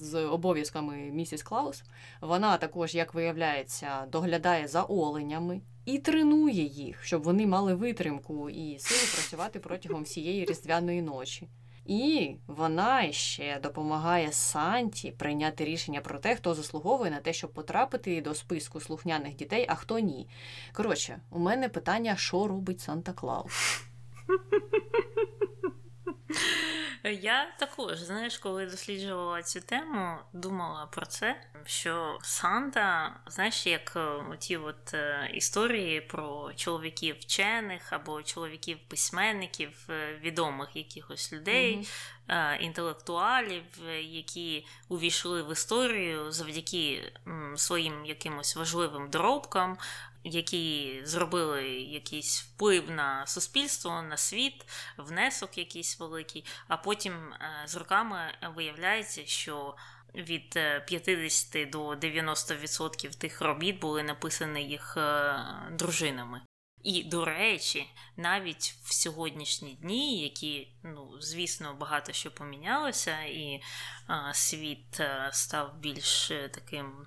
з 0.00 0.24
обов'язками 0.24 0.96
місіс 0.96 1.42
Клаус. 1.42 1.82
Вона 2.20 2.56
також, 2.56 2.94
як 2.94 3.14
виявляється, 3.14 4.06
доглядає 4.06 4.68
за 4.68 4.82
оленями. 4.82 5.60
І 5.84 5.98
тренує 5.98 6.64
їх, 6.64 7.04
щоб 7.04 7.22
вони 7.22 7.46
мали 7.46 7.74
витримку 7.74 8.50
і 8.50 8.78
силу 8.78 9.12
працювати 9.14 9.58
протягом 9.58 10.02
всієї 10.02 10.44
різдвяної 10.44 11.02
ночі. 11.02 11.48
І 11.86 12.34
вона 12.46 13.12
ще 13.12 13.60
допомагає 13.62 14.32
Санті 14.32 15.10
прийняти 15.10 15.64
рішення 15.64 16.00
про 16.00 16.18
те, 16.18 16.36
хто 16.36 16.54
заслуговує 16.54 17.10
на 17.10 17.20
те, 17.20 17.32
щоб 17.32 17.52
потрапити 17.52 18.20
до 18.20 18.34
списку 18.34 18.80
слухняних 18.80 19.36
дітей, 19.36 19.66
а 19.68 19.74
хто 19.74 19.98
ні. 19.98 20.28
Коротше, 20.72 21.20
у 21.30 21.38
мене 21.38 21.68
питання, 21.68 22.16
що 22.16 22.48
робить 22.48 22.80
Санта 22.80 23.12
Клаус? 23.12 23.84
Я 27.04 27.46
також, 27.58 27.98
знаєш, 27.98 28.38
коли 28.38 28.66
досліджувала 28.66 29.42
цю 29.42 29.60
тему, 29.60 30.18
думала 30.32 30.86
про 30.86 31.06
це, 31.06 31.36
що 31.64 32.18
Санта, 32.22 33.16
знаєш, 33.26 33.66
як 33.66 33.92
е, 33.96 34.36
ті 34.38 34.56
от 34.56 34.94
е, 34.94 35.30
історії 35.34 36.00
про 36.00 36.52
чоловіків 36.56 37.16
вчених 37.20 37.92
або 37.92 38.22
чоловіків 38.22 38.78
письменників, 38.88 39.86
е, 39.90 40.18
відомих 40.22 40.76
якихось 40.76 41.32
людей, 41.32 41.78
mm-hmm. 41.78 42.56
інтелектуалів, 42.58 43.64
які 44.00 44.66
увійшли 44.88 45.42
в 45.42 45.52
історію 45.52 46.32
завдяки 46.32 47.12
своїм 47.56 48.04
якимось 48.04 48.56
важливим 48.56 49.10
доробкам, 49.10 49.78
які 50.24 51.00
зробили 51.04 51.70
якийсь 51.70 52.40
вплив 52.40 52.90
на 52.90 53.26
суспільство, 53.26 54.02
на 54.02 54.16
світ, 54.16 54.66
внесок 54.98 55.58
якийсь 55.58 56.00
великий, 56.00 56.44
а 56.68 56.76
потім 56.76 57.32
е, 57.32 57.62
з 57.66 57.76
роками 57.76 58.18
виявляється, 58.54 59.26
що 59.26 59.76
від 60.14 60.50
50 60.86 61.56
е, 61.56 61.66
до 61.66 61.88
90% 61.90 63.18
тих 63.18 63.40
робіт 63.40 63.80
були 63.80 64.02
написані 64.02 64.68
їх 64.68 64.96
е, 64.96 65.44
дружинами. 65.72 66.40
І, 66.82 67.04
до 67.04 67.24
речі, 67.24 67.86
навіть 68.16 68.74
в 68.82 68.92
сьогоднішні 68.94 69.74
дні, 69.74 70.22
які, 70.22 70.68
ну, 70.82 71.20
звісно, 71.20 71.74
багато 71.74 72.12
що 72.12 72.30
помінялося, 72.30 73.22
і 73.22 73.62
а, 74.06 74.34
світ 74.34 75.00
став 75.32 75.78
більш 75.78 76.28
таким 76.28 77.06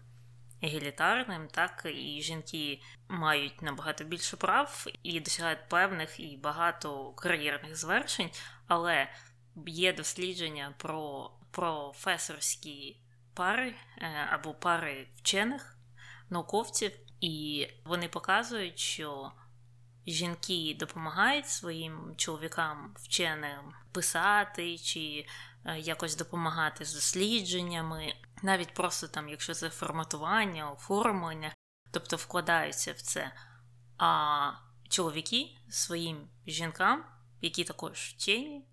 егалітарним, 0.63 1.47
так 1.47 1.87
і 1.95 2.21
жінки 2.21 2.81
мають 3.07 3.61
набагато 3.61 4.03
більше 4.03 4.37
прав 4.37 4.85
і 5.03 5.19
досягають 5.19 5.69
певних 5.69 6.19
і 6.19 6.37
багато 6.37 7.11
кар'єрних 7.11 7.75
звершень, 7.75 8.29
але 8.67 9.07
є 9.65 9.93
дослідження 9.93 10.73
про 10.77 11.31
професорські 11.51 12.97
пари 13.33 13.75
е, 13.97 14.27
або 14.29 14.53
пари 14.53 15.07
вчених 15.15 15.77
науковців, 16.29 16.91
і 17.21 17.67
вони 17.85 18.07
показують, 18.07 18.79
що 18.79 19.31
жінки 20.07 20.75
допомагають 20.79 21.49
своїм 21.49 22.13
чоловікам 22.17 22.95
вченим 22.99 23.73
писати 23.91 24.77
чи 24.77 25.25
е, 25.65 25.79
якось 25.79 26.15
допомагати 26.15 26.85
з 26.85 26.93
дослідженнями, 26.93 28.13
навіть 28.43 28.73
просто 28.73 29.07
там, 29.07 29.29
якщо 29.29 29.53
це 29.53 29.69
форматування, 29.69 30.71
оформлення, 30.71 31.53
тобто 31.91 32.15
вкладаються 32.15 32.93
в 32.93 33.01
це. 33.01 33.31
А 33.97 34.51
чоловіки 34.89 35.57
своїм 35.69 36.27
жінкам, 36.47 37.05
які 37.41 37.63
також 37.63 37.99
вчені 37.99 38.65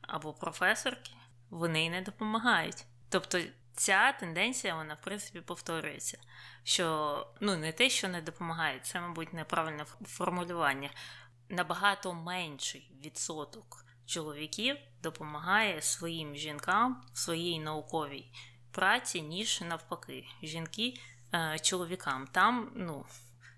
або 0.00 0.32
професорки, 0.32 1.10
вони 1.50 1.90
не 1.90 2.02
допомагають. 2.02 2.84
Тобто 3.08 3.40
ця 3.72 4.12
тенденція, 4.12 4.74
вона 4.74 4.94
в 4.94 5.00
принципі 5.00 5.40
повторюється. 5.40 6.18
Що 6.62 7.26
ну 7.40 7.56
не 7.56 7.72
те, 7.72 7.90
що 7.90 8.08
не 8.08 8.22
допомагає, 8.22 8.80
це, 8.80 9.00
мабуть, 9.00 9.32
неправильне 9.32 9.84
формулювання. 9.84 10.90
Набагато 11.48 12.14
менший 12.14 12.92
відсоток 13.04 13.86
чоловіків 14.06 14.76
допомагає 15.02 15.82
своїм 15.82 16.36
жінкам 16.36 17.04
в 17.12 17.18
своїй 17.18 17.60
науковій 17.60 18.32
праці, 18.74 19.22
ніж 19.22 19.60
навпаки, 19.60 20.24
жінки 20.42 20.94
е, 21.34 21.58
чоловікам. 21.62 22.28
Там, 22.32 22.72
ну. 22.74 23.04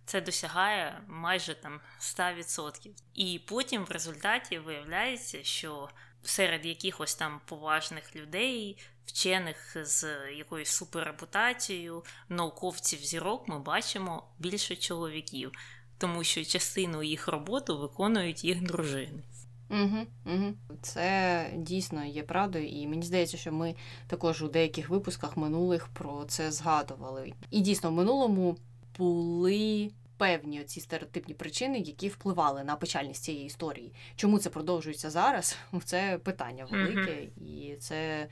Це 0.08 0.20
досягає 0.20 1.00
майже 1.08 1.54
там 1.54 1.80
100%. 2.00 2.90
І 3.14 3.40
потім 3.46 3.85
в 3.85 3.90
результаті 3.90 4.58
виявляється, 4.58 5.44
що 5.44 5.88
серед 6.23 6.66
якихось 6.66 7.14
там 7.14 7.40
поважних 7.44 8.16
людей, 8.16 8.78
вчених 9.06 9.76
з 9.80 10.30
якоюсь 10.30 10.70
суперрепутацією, 10.70 12.04
науковців 12.28 12.99
зірок 12.99 13.49
ми 13.49 13.58
бачимо 13.58 14.28
більше 14.38 14.76
чоловіків, 14.76 15.52
тому 15.99 16.25
що 16.25 16.44
частину 16.44 17.02
їх 17.02 17.28
роботи 17.28 17.73
виконують 17.73 18.44
їх 18.44 18.62
дружини. 18.62 19.23
Угу, 19.70 20.06
угу. 20.26 20.54
Це 20.82 21.46
дійсно 21.56 22.04
є 22.04 22.23
правдою, 22.23 22.68
і 22.68 22.87
мені 22.87 23.02
здається, 23.02 23.37
що 23.37 23.52
ми 23.52 23.75
також 24.06 24.42
у 24.42 24.49
деяких 24.49 24.88
випусках 24.88 25.37
минулих 25.37 25.88
про 25.88 26.25
це 26.28 26.52
згадували. 26.52 27.32
І 27.50 27.61
дійсно, 27.61 27.90
в 27.90 27.92
минулому 27.92 28.56
були 28.99 29.90
певні 30.16 30.64
ці 30.64 30.80
стереотипні 30.80 31.35
причини, 31.35 31.78
які 31.78 32.08
впливали 32.08 32.64
на 32.64 32.76
печальність 32.76 33.23
цієї 33.23 33.46
історії. 33.46 33.92
Чому 34.16 34.38
це 34.38 34.50
продовжується 34.50 35.11
зараз? 35.11 35.56
Це 35.85 36.18
питання 36.18 36.64
велике, 36.70 37.00
mm-hmm. 37.00 37.42
і 37.42 37.76
це 37.76 38.28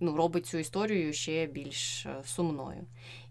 ну, 0.00 0.16
робить 0.16 0.46
цю 0.46 0.58
історію 0.58 1.12
ще 1.12 1.46
більш 1.46 2.06
е, 2.06 2.16
сумною. 2.24 2.86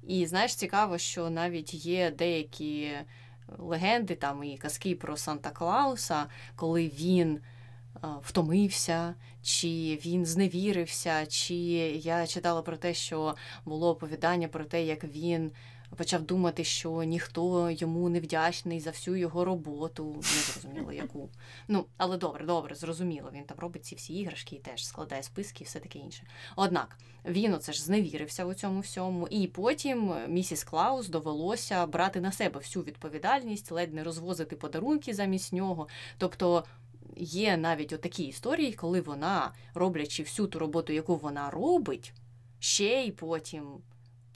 І 0.07 0.25
знаєш, 0.25 0.55
цікаво, 0.55 0.97
що 0.97 1.29
навіть 1.29 1.73
є 1.73 2.11
деякі 2.11 2.91
легенди 3.57 4.15
там 4.15 4.43
і 4.43 4.57
казки 4.57 4.95
про 4.95 5.17
Санта 5.17 5.49
Клауса, 5.49 6.25
коли 6.55 6.87
він. 6.87 7.39
Е, 8.03 8.07
втомився, 8.23 9.15
чи 9.41 9.99
він 10.05 10.25
зневірився, 10.25 11.25
чи 11.25 11.55
я 11.55 12.27
читала 12.27 12.61
про 12.61 12.77
те, 12.77 12.93
що 12.93 13.35
було 13.65 13.89
оповідання 13.89 14.47
про 14.47 14.65
те, 14.65 14.83
як 14.83 15.03
він 15.03 15.51
почав 15.95 16.21
думати, 16.21 16.63
що 16.63 17.03
ніхто 17.03 17.71
йому 17.71 18.09
не 18.09 18.19
вдячний 18.19 18.79
за 18.79 18.89
всю 18.89 19.15
його 19.15 19.45
роботу. 19.45 20.15
Не 20.15 20.21
зрозуміло 20.21 20.91
яку. 20.91 21.29
Ну, 21.67 21.85
але 21.97 22.17
добре, 22.17 22.45
добре, 22.45 22.75
зрозуміло. 22.75 23.31
Він 23.33 23.43
там 23.43 23.57
робить 23.59 23.85
ці 23.85 23.95
всі 23.95 24.13
іграшки 24.13 24.55
і 24.55 24.59
теж 24.59 24.85
складає 24.85 25.23
списки 25.23 25.63
і 25.63 25.67
все 25.67 25.79
таке 25.79 25.99
інше. 25.99 26.23
Однак 26.55 26.97
він 27.25 27.53
оце 27.53 27.73
ж 27.73 27.83
зневірився 27.83 28.45
у 28.45 28.53
цьому 28.53 28.79
всьому, 28.79 29.27
і 29.27 29.47
потім 29.47 30.15
місіс 30.27 30.63
Клаус 30.63 31.09
довелося 31.09 31.85
брати 31.85 32.21
на 32.21 32.31
себе 32.31 32.59
всю 32.59 32.83
відповідальність, 32.83 33.71
ледь 33.71 33.93
не 33.93 34.03
розвозити 34.03 34.55
подарунки 34.55 35.13
замість 35.13 35.53
нього. 35.53 35.87
Тобто. 36.17 36.63
Є 37.19 37.57
навіть 37.57 37.93
отакі 37.93 38.23
історії, 38.23 38.73
коли 38.73 39.01
вона, 39.01 39.53
роблячи 39.73 40.23
всю 40.23 40.47
ту 40.47 40.59
роботу, 40.59 40.93
яку 40.93 41.15
вона 41.15 41.49
робить, 41.49 42.13
ще 42.59 43.03
й 43.03 43.11
потім 43.11 43.63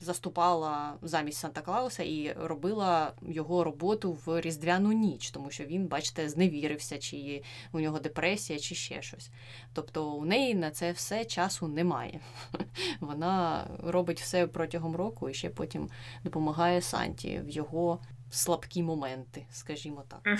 заступала 0.01 0.97
замість 1.01 1.39
Санта 1.39 1.61
Клауса 1.61 2.03
і 2.03 2.33
робила 2.39 3.13
його 3.21 3.63
роботу 3.63 4.17
в 4.25 4.41
різдвяну 4.41 4.91
ніч, 4.91 5.31
тому 5.31 5.51
що 5.51 5.63
він, 5.63 5.87
бачите, 5.87 6.29
зневірився, 6.29 6.97
чи 6.97 7.43
у 7.71 7.79
нього 7.79 7.99
депресія, 7.99 8.59
чи 8.59 8.75
ще 8.75 9.01
щось. 9.01 9.31
Тобто 9.73 10.11
у 10.11 10.25
неї 10.25 10.55
на 10.55 10.71
це 10.71 10.91
все 10.91 11.25
часу 11.25 11.67
немає. 11.67 12.19
Вона 12.99 13.67
робить 13.83 14.21
все 14.21 14.47
протягом 14.47 14.95
року 14.95 15.29
і 15.29 15.33
ще 15.33 15.49
потім 15.49 15.89
допомагає 16.23 16.81
Санті 16.81 17.41
в 17.45 17.49
його 17.49 17.99
слабкі 18.31 18.83
моменти, 18.83 19.45
скажімо 19.51 20.03
так. 20.07 20.39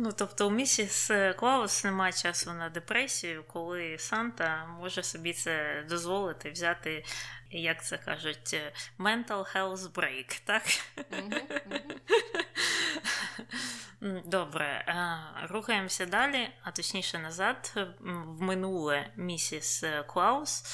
Ну, 0.00 0.12
тобто, 0.12 0.48
у 0.48 0.50
місіс 0.50 1.10
Клаус 1.36 1.84
немає 1.84 2.12
часу 2.12 2.52
на 2.52 2.68
депресію, 2.68 3.44
коли 3.52 3.98
Санта 3.98 4.66
може 4.80 5.02
собі 5.02 5.32
це 5.32 5.84
дозволити 5.88 6.50
взяти 6.50 7.04
як 7.50 7.84
це 7.84 7.98
кажуть, 7.98 8.54
е, 8.54 8.72
mental 8.98 9.56
health 9.56 9.92
break, 9.92 10.40
так? 10.44 10.62
Добре, 14.24 14.66
е, 14.66 15.18
рухаємося 15.48 16.06
далі, 16.06 16.48
а 16.62 16.70
точніше 16.70 17.18
назад, 17.18 17.72
в 18.00 18.42
минуле 18.42 19.10
місіс 19.16 19.82
е, 19.84 20.02
Клаус. 20.02 20.64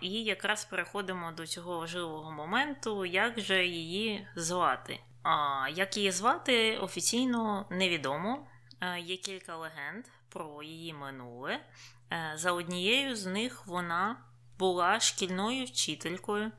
І 0.00 0.24
якраз 0.24 0.64
переходимо 0.64 1.32
до 1.32 1.46
цього 1.46 1.78
важливого 1.78 2.32
моменту, 2.32 3.04
як 3.04 3.40
же 3.40 3.66
її 3.66 4.28
звати. 4.36 5.00
А 5.22 5.66
як 5.74 5.96
її 5.96 6.10
звати 6.10 6.78
офіційно 6.78 7.66
невідомо. 7.70 8.46
Є 8.98 9.16
кілька 9.16 9.56
легенд 9.56 10.04
про 10.28 10.62
її 10.62 10.94
минуле. 10.94 11.60
За 12.34 12.52
однією 12.52 13.16
з 13.16 13.26
них 13.26 13.66
вона 13.66 14.16
була 14.58 15.00
шкільною 15.00 15.64
вчителькою 15.64 16.52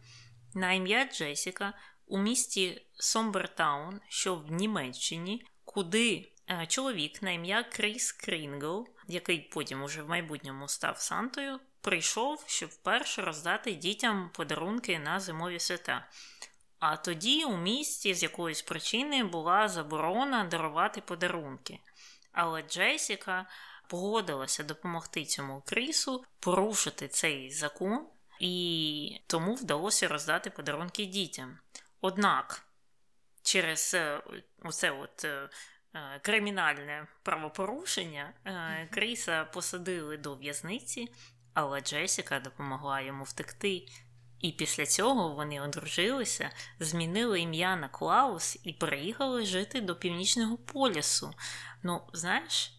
на 0.54 0.74
ім'я 0.74 1.06
Джесіка 1.06 1.74
у 2.08 2.18
місті 2.18 2.82
Сомбертаун, 2.94 4.02
що 4.10 4.36
в 4.36 4.52
Німеччині, 4.52 5.46
куди 5.66 6.32
е, 6.50 6.66
чоловік 6.68 7.22
на 7.22 7.32
ім'я 7.32 7.64
Кріс 7.64 8.12
Крінгл, 8.12 8.88
який 9.08 9.40
потім 9.40 9.84
уже 9.84 10.02
в 10.02 10.10
майбутньому 10.10 10.68
став 10.68 10.98
Сантою, 10.98 11.60
прийшов, 11.82 12.44
щоб 12.48 12.70
вперше 12.70 13.22
роздати 13.22 13.72
дітям 13.72 14.30
подарунки 14.34 15.00
на 15.00 15.20
зимові 15.20 15.60
свята. 15.60 16.08
А 16.80 16.98
тоді 16.98 17.46
у 17.46 17.58
місті 17.58 18.14
з 18.14 18.24
якоїсь 18.24 18.62
причини 18.62 19.24
була 19.24 19.68
заборона 19.68 20.44
дарувати 20.44 21.02
подарунки. 21.02 21.80
Але 22.32 22.62
Джесіка 22.62 23.46
погодилася 23.90 24.64
допомогти 24.64 25.26
цьому 25.26 25.64
крісу 25.66 26.24
порушити 26.40 27.08
цей 27.08 27.52
закон, 27.52 28.08
і 28.40 29.22
тому 29.28 29.56
вдалося 29.56 30.08
роздати 30.08 30.50
подарунки 30.50 31.06
дітям. 31.06 31.58
Однак 32.02 32.66
через 33.44 33.94
е, 33.94 34.22
оце 34.64 34.92
от 34.92 35.26
е, 35.26 35.50
е, 35.94 36.20
кримінальне 36.22 37.08
правопорушення 37.24 38.34
Кріса 38.92 39.46
посадили 39.46 40.18
до 40.18 40.36
в'язниці, 40.36 41.08
але 41.54 41.82
Джесіка 41.82 42.40
допомогла 42.40 43.02
йому 43.02 43.24
втекти. 43.24 43.86
І 44.40 44.52
після 44.52 44.86
цього 44.86 45.30
вони 45.30 45.62
одружилися, 45.62 46.50
змінили 46.80 47.40
ім'я 47.40 47.76
на 47.76 47.90
Клаус 47.90 48.60
і 48.64 48.74
переїхали 48.74 49.46
жити 49.46 49.82
до 49.82 49.96
північного 49.96 50.58
полюсу. 50.58 51.34
Ну, 51.84 52.02
знаєш, 52.14 52.79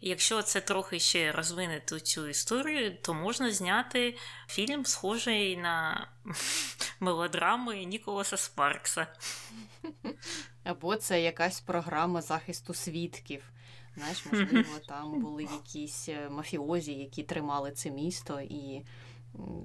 Якщо 0.00 0.42
це 0.42 0.60
трохи 0.60 0.98
ще 1.00 1.32
розвинути 1.32 2.00
цю 2.00 2.28
історію, 2.28 2.96
то 3.02 3.14
можна 3.14 3.50
зняти 3.50 4.16
фільм, 4.48 4.84
схожий 4.86 5.56
на 5.56 6.08
мелодрами 7.00 7.84
Ніколаса 7.84 8.36
Спаркса. 8.36 9.06
Або 10.64 10.96
це 10.96 11.22
якась 11.22 11.60
програма 11.60 12.22
захисту 12.22 12.74
свідків. 12.74 13.42
Знаєш, 13.96 14.26
можливо, 14.26 14.78
там 14.88 15.20
були 15.20 15.42
якісь 15.42 16.08
е, 16.08 16.28
мафіозі, 16.28 16.92
які 16.92 17.22
тримали 17.22 17.70
це 17.70 17.90
місто 17.90 18.40
і 18.40 18.82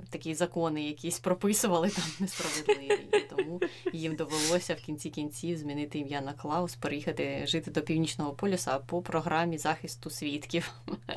такі 0.10 0.34
закони 0.36 0.84
якісь 0.84 1.20
прописували 1.20 1.90
там 1.90 2.04
несправедливі. 2.20 3.00
І 3.14 3.20
тому 3.36 3.62
їм 3.94 4.16
довелося 4.16 4.74
в 4.74 4.78
кінці 4.82 5.10
кінців 5.10 5.58
змінити 5.58 6.00
ім'я 6.00 6.22
на 6.22 6.34
Клаус, 6.34 6.76
переїхати 6.76 7.46
жити 7.48 7.72
до 7.72 7.82
Північного 7.82 8.34
полюса 8.34 8.80
по 8.80 9.02
програмі 9.02 9.58
захисту 9.58 10.10
свідків. 10.10 10.74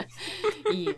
І 0.75 0.88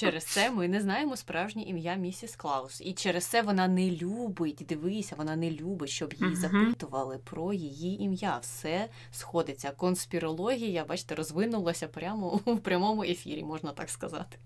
Через 0.00 0.24
це 0.24 0.50
ми 0.50 0.68
не 0.68 0.80
знаємо 0.80 1.16
справжнє 1.16 1.62
ім'я 1.62 1.94
місіс 1.94 2.36
Клаус. 2.36 2.80
І 2.80 2.92
через 2.92 3.24
це 3.24 3.42
вона 3.42 3.68
не 3.68 3.90
любить, 3.90 4.64
дивися, 4.68 5.14
вона 5.18 5.36
не 5.36 5.50
любить, 5.50 5.90
щоб 5.90 6.14
її 6.14 6.36
запитували 6.36 7.18
про 7.18 7.52
її 7.52 8.02
ім'я. 8.02 8.38
Все 8.42 8.88
сходиться. 9.10 9.70
Конспірологія, 9.70 10.84
бачите, 10.84 11.14
розвинулася 11.14 11.88
прямо 11.88 12.40
у 12.44 12.56
прямому 12.56 13.02
ефірі, 13.02 13.44
можна 13.44 13.72
так 13.72 13.90
сказати. 13.90 14.38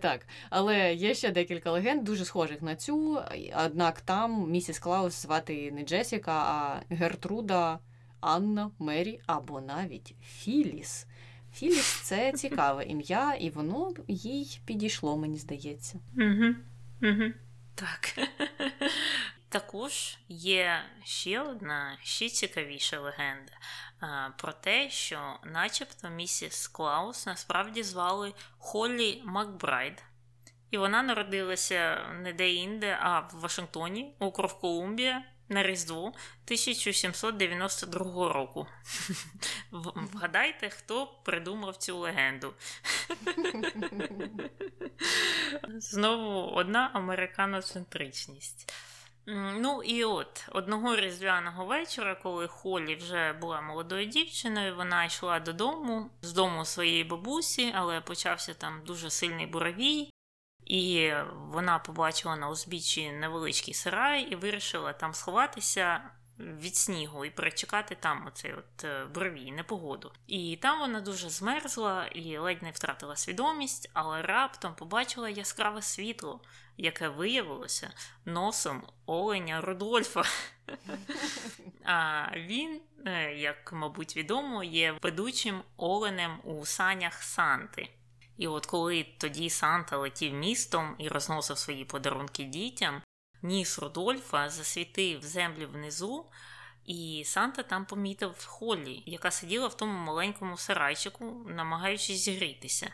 Так, 0.00 0.26
але 0.50 0.94
є 0.94 1.14
ще 1.14 1.30
декілька 1.30 1.43
легенд, 1.64 2.04
дуже 2.04 2.24
схожих 2.24 2.62
на 2.62 2.76
цю. 2.76 3.22
Однак 3.64 4.00
там 4.00 4.50
місіс 4.50 4.78
Клаус 4.78 5.22
звати 5.22 5.72
не 5.72 5.82
Джесіка, 5.84 6.32
а 6.32 6.82
Гертруда, 6.94 7.78
Анна, 8.20 8.70
Мері 8.78 9.20
або 9.26 9.60
навіть 9.60 10.14
Філіс. 10.22 11.06
Філіс 11.54 12.00
це 12.02 12.32
цікаве 12.36 12.84
ім'я, 12.84 13.34
і 13.34 13.50
воно 13.50 13.92
їй 14.08 14.60
підійшло, 14.64 15.16
мені 15.16 15.38
здається. 15.38 15.98
Угу. 16.16 16.54
Угу. 17.02 17.32
Так. 17.74 18.18
Також 19.48 20.18
є 20.28 20.82
ще 21.04 21.40
одна 21.40 21.98
ще 22.02 22.28
цікавіша 22.28 23.00
легенда 23.00 23.52
а, 24.00 24.30
про 24.36 24.52
те, 24.52 24.90
що, 24.90 25.38
начебто, 25.44 26.08
місіс 26.08 26.68
Клаус 26.68 27.26
насправді 27.26 27.82
звали 27.82 28.32
Холлі 28.58 29.22
Макбрайд. 29.24 30.02
І 30.74 30.76
вона 30.76 31.02
народилася 31.02 32.08
не 32.22 32.32
де-інде, 32.32 32.98
а 33.00 33.20
в 33.20 33.30
Вашингтоні, 33.34 34.14
округ 34.18 34.60
Колумбія, 34.60 35.24
на 35.48 35.62
Різдво 35.62 36.06
1792 36.06 38.32
року. 38.32 38.66
Вгадайте, 39.96 40.70
хто 40.70 41.06
придумав 41.06 41.76
цю 41.76 41.98
легенду. 41.98 42.54
Знову 45.68 46.50
одна 46.50 46.90
американоцентричність. 46.94 48.72
Ну 49.56 49.82
і 49.82 50.04
от 50.04 50.48
одного 50.52 50.96
різдвяного 50.96 51.64
вечора, 51.64 52.14
коли 52.14 52.48
Холі 52.48 52.96
вже 52.96 53.32
була 53.32 53.60
молодою 53.60 54.06
дівчиною, 54.06 54.76
вона 54.76 55.04
йшла 55.04 55.40
додому 55.40 56.10
з 56.22 56.32
дому 56.32 56.64
своєї 56.64 57.04
бабусі, 57.04 57.72
але 57.74 58.00
почався 58.00 58.54
там 58.54 58.82
дуже 58.86 59.10
сильний 59.10 59.46
буравій, 59.46 60.13
і 60.64 61.12
вона 61.34 61.78
побачила 61.78 62.36
на 62.36 62.48
узбіччі 62.48 63.12
невеличкий 63.12 63.74
сарай 63.74 64.22
і 64.22 64.36
вирішила 64.36 64.92
там 64.92 65.14
сховатися 65.14 66.00
від 66.38 66.76
снігу 66.76 67.24
і 67.24 67.30
перечекати 67.30 67.94
там 67.94 68.26
оцей 68.26 68.52
от 68.52 68.84
е, 68.84 69.04
буравій, 69.04 69.52
непогоду. 69.52 70.12
І 70.26 70.58
там 70.62 70.78
вона 70.78 71.00
дуже 71.00 71.30
змерзла 71.30 72.06
і 72.06 72.38
ледь 72.38 72.62
не 72.62 72.70
втратила 72.70 73.16
свідомість, 73.16 73.90
але 73.92 74.22
раптом 74.22 74.74
побачила 74.74 75.28
яскраве 75.28 75.82
світло, 75.82 76.40
яке 76.76 77.08
виявилося 77.08 77.90
носом 78.24 78.82
оленя 79.06 79.60
Рудольфа. 79.60 80.22
А 81.86 82.26
він, 82.36 82.80
е, 83.06 83.34
як 83.34 83.72
мабуть 83.72 84.16
відомо, 84.16 84.64
є 84.64 84.94
ведучим 85.02 85.62
оленем 85.76 86.38
у 86.44 86.66
санях 86.66 87.22
Санти. 87.22 87.90
І 88.36 88.48
от 88.48 88.66
коли 88.66 89.06
тоді 89.18 89.50
Санта 89.50 89.96
летів 89.96 90.34
містом 90.34 90.94
і 90.98 91.08
розносив 91.08 91.58
свої 91.58 91.84
подарунки 91.84 92.44
дітям, 92.44 93.02
ніс 93.42 93.78
Рудольфа 93.78 94.48
засвітив 94.48 95.22
землю 95.22 95.68
внизу, 95.72 96.26
і 96.84 97.22
Санта 97.26 97.62
там 97.62 97.86
помітив 97.86 98.46
Холлі, 98.46 99.02
яка 99.06 99.30
сиділа 99.30 99.66
в 99.66 99.76
тому 99.76 99.98
маленькому 99.98 100.56
сарайчику, 100.56 101.46
намагаючись 101.48 102.20
зігрітися. 102.20 102.92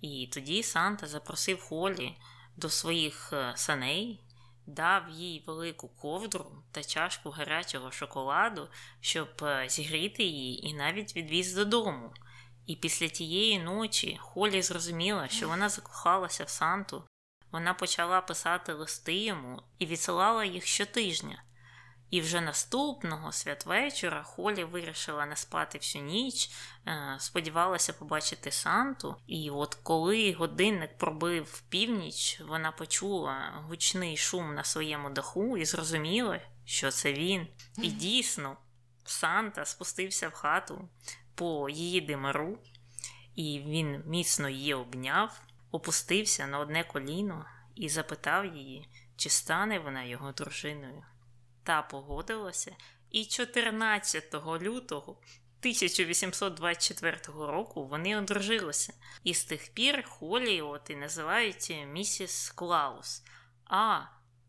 І 0.00 0.28
тоді 0.32 0.62
Санта 0.62 1.06
запросив 1.06 1.60
Холлі 1.60 2.16
до 2.56 2.68
своїх 2.68 3.30
е, 3.32 3.52
саней, 3.56 4.20
дав 4.66 5.10
їй 5.10 5.44
велику 5.46 5.88
ковдру 5.88 6.46
та 6.72 6.84
чашку 6.84 7.30
гарячого 7.30 7.90
шоколаду, 7.90 8.68
щоб 9.00 9.28
е, 9.42 9.66
зігріти 9.68 10.22
її, 10.22 10.68
і 10.68 10.74
навіть 10.74 11.16
відвіз 11.16 11.54
додому. 11.54 12.12
І 12.66 12.76
після 12.76 13.08
тієї 13.08 13.58
ночі 13.58 14.18
Холі 14.20 14.62
зрозуміла, 14.62 15.28
що 15.28 15.48
вона 15.48 15.68
закохалася 15.68 16.44
в 16.44 16.48
Санту. 16.48 17.04
Вона 17.50 17.74
почала 17.74 18.20
писати 18.20 18.72
листи 18.72 19.14
йому 19.14 19.62
і 19.78 19.86
відсилала 19.86 20.44
їх 20.44 20.66
щотижня. 20.66 21.42
І 22.10 22.20
вже 22.20 22.40
наступного 22.40 23.32
святвечора 23.32 24.22
Холі 24.22 24.64
вирішила 24.64 25.26
не 25.26 25.36
спати 25.36 25.78
всю 25.78 26.04
ніч, 26.04 26.50
е, 26.86 27.16
сподівалася 27.18 27.92
побачити 27.92 28.50
Санту. 28.50 29.16
І 29.26 29.50
от 29.50 29.74
коли 29.74 30.32
годинник 30.32 30.98
пробив 30.98 31.62
північ, 31.68 32.40
вона 32.48 32.72
почула 32.72 33.64
гучний 33.68 34.16
шум 34.16 34.54
на 34.54 34.64
своєму 34.64 35.10
даху 35.10 35.56
і 35.56 35.64
зрозуміла, 35.64 36.40
що 36.64 36.90
це 36.90 37.12
він. 37.12 37.46
І 37.78 37.88
дійсно, 37.88 38.56
Санта 39.04 39.64
спустився 39.64 40.28
в 40.28 40.32
хату 40.32 40.88
по 41.34 41.68
її 41.68 42.00
димару, 42.00 42.58
і 43.34 43.62
він 43.66 44.02
міцно 44.06 44.48
її 44.48 44.74
обняв, 44.74 45.42
опустився 45.70 46.46
на 46.46 46.58
одне 46.58 46.84
коліно 46.84 47.46
і 47.74 47.88
запитав 47.88 48.56
її, 48.56 48.88
чи 49.16 49.30
стане 49.30 49.78
вона 49.78 50.04
його 50.04 50.32
дружиною. 50.32 51.02
Та 51.62 51.82
погодилася, 51.82 52.76
і 53.10 53.24
14 53.24 54.34
лютого 54.62 55.12
1824 55.12 57.18
року 57.26 57.86
вони 57.86 58.18
одружилися. 58.18 58.92
І 59.24 59.34
з 59.34 59.44
тих 59.44 59.74
пір 59.74 60.04
Холі 60.08 60.62
от 60.62 60.90
і 60.90 60.96
називають 60.96 61.76
місіс 61.92 62.50
Клаус. 62.50 63.22
А 63.64 64.00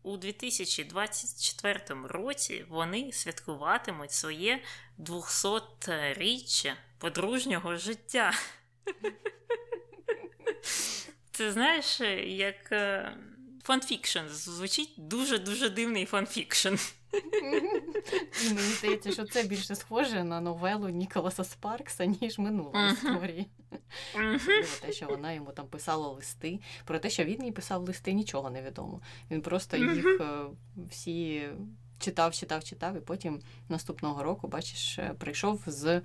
у 0.06 0.16
2024 0.16 1.80
році 2.08 2.64
вони 2.68 3.12
святкуватимуть 3.12 4.12
своє 4.12 4.62
200-річчя 4.98 6.72
подружнього 6.98 7.76
життя. 7.76 8.32
Ти 11.30 11.52
знаєш, 11.52 12.00
як 12.26 12.72
е, 12.72 13.16
fanfiction. 13.66 14.18
Звучить 14.30 14.94
дуже-дуже 14.96 15.70
дивний 15.70 16.04
fanfiction. 16.04 16.74
Мені 18.44 18.58
здається, 18.60 19.12
що 19.12 19.24
це 19.24 19.42
більше 19.42 19.74
схоже 19.74 20.24
на 20.24 20.40
новелу 20.40 20.88
Ніколаса 20.88 21.44
Спаркса, 21.44 22.04
ніж 22.04 22.38
минула 22.38 22.90
історія. 22.92 23.46
Можливо, 24.14 24.66
те, 24.80 24.92
що 24.92 25.06
вона 25.06 25.32
йому 25.32 25.52
там 25.52 25.66
писала 25.66 26.08
листи. 26.08 26.60
Про 26.84 26.98
те, 26.98 27.10
що 27.10 27.24
він 27.24 27.44
їй 27.44 27.52
писав 27.52 27.82
листи, 27.82 28.12
нічого 28.12 28.50
не 28.50 28.62
відомо. 28.62 29.00
Він 29.30 29.42
просто 29.42 29.76
їх 29.76 30.06
е, 30.06 30.26
всі 30.90 31.48
читав, 31.98 32.34
читав, 32.34 32.64
читав, 32.64 32.96
і 32.96 33.00
потім 33.00 33.40
наступного 33.68 34.22
року, 34.22 34.48
бачиш, 34.48 34.98
е, 34.98 35.14
прийшов 35.18 35.62
з 35.66 36.02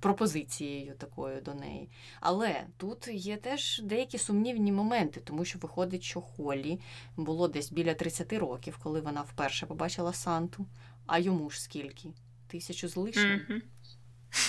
пропозицією 0.00 0.94
такою 0.94 1.40
до 1.40 1.54
неї. 1.54 1.88
Але 2.20 2.66
тут 2.76 3.08
є 3.08 3.36
теж 3.36 3.80
деякі 3.84 4.18
сумнівні 4.18 4.72
моменти, 4.72 5.20
тому 5.24 5.44
що 5.44 5.58
виходить, 5.58 6.02
що 6.02 6.20
Холлі 6.20 6.80
було 7.16 7.48
десь 7.48 7.72
біля 7.72 7.94
30 7.94 8.32
років, 8.32 8.78
коли 8.82 9.00
вона 9.00 9.22
вперше 9.22 9.66
побачила 9.66 10.12
Санту. 10.12 10.66
А 11.06 11.18
йому 11.18 11.50
ж 11.50 11.62
скільки? 11.62 12.08
Тисячу 12.48 12.88
з 12.88 12.96
лишнім? 12.96 13.40
Мгм. 13.48 13.62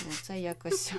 Ну, 0.05 0.11
це 0.21 0.39
якось 0.39 0.93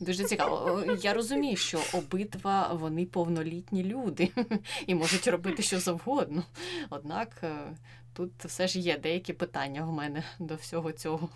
дуже 0.00 0.24
цікаво. 0.24 0.84
Я 1.02 1.14
розумію, 1.14 1.56
що 1.56 1.82
обидва 1.92 2.72
вони 2.72 3.06
повнолітні 3.06 3.84
люди 3.84 4.30
і 4.86 4.94
можуть 4.94 5.28
робити 5.28 5.62
що 5.62 5.80
завгодно. 5.80 6.44
Однак 6.90 7.40
е, 7.42 7.76
тут 8.12 8.44
все 8.44 8.68
ж 8.68 8.80
є 8.80 8.98
деякі 8.98 9.32
питання 9.32 9.84
в 9.84 9.92
мене 9.92 10.24
до 10.38 10.54
всього 10.54 10.92
цього. 10.92 11.28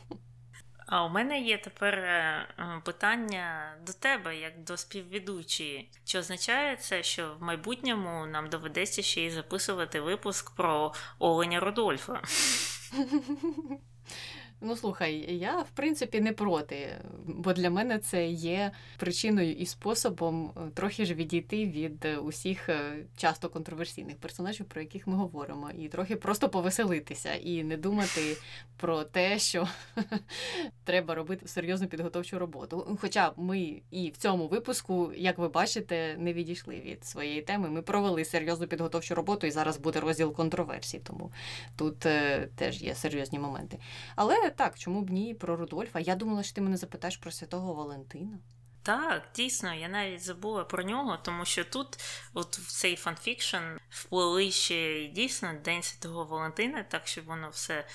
А 0.93 1.05
у 1.05 1.09
мене 1.09 1.41
є 1.41 1.59
тепер 1.59 1.95
е, 1.95 2.47
е, 2.59 2.81
питання 2.85 3.77
до 3.87 3.93
тебе, 3.93 4.37
як 4.37 4.65
до 4.65 4.77
співведучої. 4.77 5.91
Чи 6.05 6.19
означає 6.19 6.77
це, 6.77 7.03
що 7.03 7.35
в 7.35 7.43
майбутньому 7.43 8.27
нам 8.27 8.49
доведеться 8.49 9.03
ще 9.03 9.21
й 9.21 9.31
записувати 9.31 10.01
випуск 10.01 10.55
про 10.57 10.95
Оленя 11.19 11.61
Рудольфа? 11.61 12.23
Ну, 14.65 14.77
слухай, 14.77 15.37
я 15.37 15.61
в 15.63 15.71
принципі 15.71 16.21
не 16.21 16.33
проти, 16.33 17.01
бо 17.27 17.53
для 17.53 17.71
мене 17.71 17.99
це 17.99 18.27
є 18.29 18.71
причиною 18.99 19.53
і 19.53 19.67
способом 19.67 20.53
е, 20.57 20.61
трохи 20.75 21.05
ж 21.05 21.15
відійти 21.15 21.67
від 21.67 22.05
е, 22.05 22.17
усіх 22.17 22.69
е, 22.69 23.07
часто 23.17 23.49
контроверсійних 23.49 24.17
персонажів, 24.17 24.67
про 24.67 24.81
яких 24.81 25.07
ми 25.07 25.17
говоримо, 25.17 25.71
і 25.79 25.89
трохи 25.89 26.17
просто 26.17 26.49
повеселитися 26.49 27.35
і 27.35 27.65
не 27.65 27.77
думати 27.77 28.37
про 28.77 29.05
те, 29.05 29.39
що 29.39 29.69
треба 30.85 31.15
робити 31.15 31.49
серйозну 31.49 31.87
підготовчу 31.87 32.39
роботу. 32.39 32.99
Хоча 33.01 33.33
ми 33.37 33.83
і 33.91 34.11
в 34.11 34.17
цьому 34.17 34.49
випуску, 34.49 35.13
як 35.17 35.39
ви 35.39 35.49
бачите, 35.49 36.17
не 36.19 36.33
відійшли 36.33 36.81
від 36.81 37.05
своєї 37.05 37.43
теми. 37.43 37.71
Ми 37.71 37.83
провели 37.83 38.25
серйозну 38.25 38.67
підготовчу 38.67 39.15
роботу, 39.15 39.47
і 39.47 39.51
зараз 39.51 39.79
буде 39.79 40.01
розділ 40.01 40.35
контроверсій, 40.35 40.99
тому 40.99 41.33
тут 41.77 41.99
теж 42.57 42.83
є 42.83 42.95
серйозні 42.95 43.39
моменти. 43.39 43.79
Але 44.17 44.52
так, 44.53 44.79
чому 44.79 45.03
б 45.03 45.11
ні 45.11 45.35
про 45.35 45.57
Рудольфа? 45.57 46.01
Я 46.01 46.15
думала, 46.15 46.43
що 46.43 46.55
ти 46.55 46.61
мене 46.61 46.77
запитаєш 46.77 47.17
про 47.17 47.31
святого 47.31 47.75
Валентина. 47.75 48.39
Так, 48.83 49.23
дійсно, 49.35 49.75
я 49.75 49.89
навіть 49.89 50.23
забула 50.23 50.65
про 50.65 50.83
нього, 50.83 51.17
тому 51.17 51.45
що 51.45 51.65
тут, 51.65 51.89
от 52.35 52.59
в 52.59 52.71
цей 52.71 52.97
fanfiction, 52.97 53.77
вплели 53.91 54.51
ще 54.51 55.07
дійсно 55.07 55.55
День 55.65 55.83
Святого 55.83 56.25
Валентина, 56.25 56.83
так 56.83 57.07
щоб 57.07 57.25
воно 57.25 57.49
все, 57.49 57.87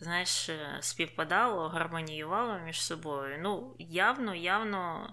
знаєш, 0.00 0.48
е, 0.48 0.78
співпадало, 0.80 1.68
гармоніювало 1.68 2.58
між 2.58 2.82
собою. 2.82 3.38
Ну, 3.42 3.76
явно, 3.78 4.34
явно 4.34 5.10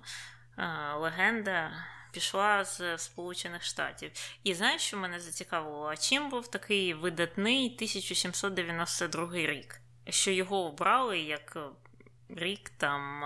е, 0.58 0.94
легенда 0.94 1.72
пішла 2.12 2.66
з 2.66 2.98
Сполучених 2.98 3.64
Штатів. 3.64 4.12
І 4.44 4.54
знаєш, 4.54 4.82
що 4.82 4.98
мене 4.98 5.20
зацікавило? 5.20 5.86
А 5.86 5.98
чим 5.98 6.30
був 6.30 6.48
такий 6.48 6.94
видатний 6.94 7.66
1792 7.66 9.34
рік? 9.34 9.83
Що 10.10 10.32
його 10.32 10.66
обрали 10.66 11.20
як 11.20 11.58
рік 12.30 12.70
там 12.78 13.20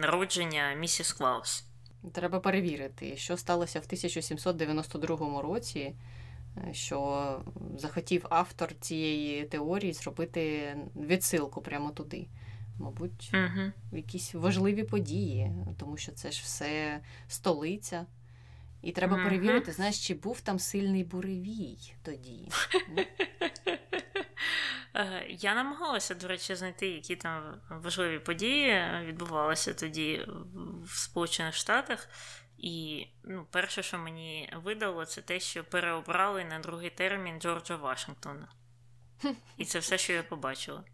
народження 0.00 0.74
місіс 0.74 1.12
Клаус. 1.12 1.64
Треба 2.12 2.40
перевірити, 2.40 3.16
що 3.16 3.36
сталося 3.36 3.80
в 3.80 3.84
1792 3.84 5.42
році, 5.42 5.94
е, 6.56 6.74
що 6.74 7.40
захотів 7.76 8.26
автор 8.30 8.74
цієї 8.80 9.44
теорії 9.44 9.92
зробити 9.92 10.76
відсилку 10.96 11.62
прямо 11.62 11.90
туди. 11.90 12.26
Мабуть, 12.78 13.30
угу. 13.34 13.72
якісь 13.92 14.34
важливі 14.34 14.82
події, 14.82 15.52
тому 15.78 15.96
що 15.96 16.12
це 16.12 16.30
ж 16.30 16.42
все 16.44 17.00
столиця. 17.28 18.06
І 18.82 18.92
треба 18.92 19.14
угу. 19.14 19.24
перевірити, 19.24 19.72
знаєш, 19.72 20.06
чи 20.06 20.14
був 20.14 20.40
там 20.40 20.58
сильний 20.58 21.04
буревій 21.04 21.78
тоді. 22.02 22.48
Е, 24.94 25.26
я 25.28 25.54
намагалася, 25.54 26.14
до 26.14 26.28
речі, 26.28 26.54
знайти, 26.54 26.88
які 26.88 27.16
там 27.16 27.60
важливі 27.70 28.18
події 28.18 28.90
відбувалися 29.02 29.74
тоді 29.74 30.26
в 30.84 30.98
Сполучених 30.98 31.54
Штатах. 31.54 32.08
І 32.58 33.06
ну, 33.24 33.46
перше, 33.50 33.82
що 33.82 33.98
мені 33.98 34.52
видало, 34.64 35.04
це 35.04 35.22
те, 35.22 35.40
що 35.40 35.64
переобрали 35.64 36.44
на 36.44 36.58
другий 36.58 36.90
термін 36.90 37.40
Джорджа 37.40 37.76
Вашингтона. 37.76 38.48
І 39.56 39.64
це 39.64 39.78
все, 39.78 39.98
що 39.98 40.12
я 40.12 40.22
побачила. 40.22 40.84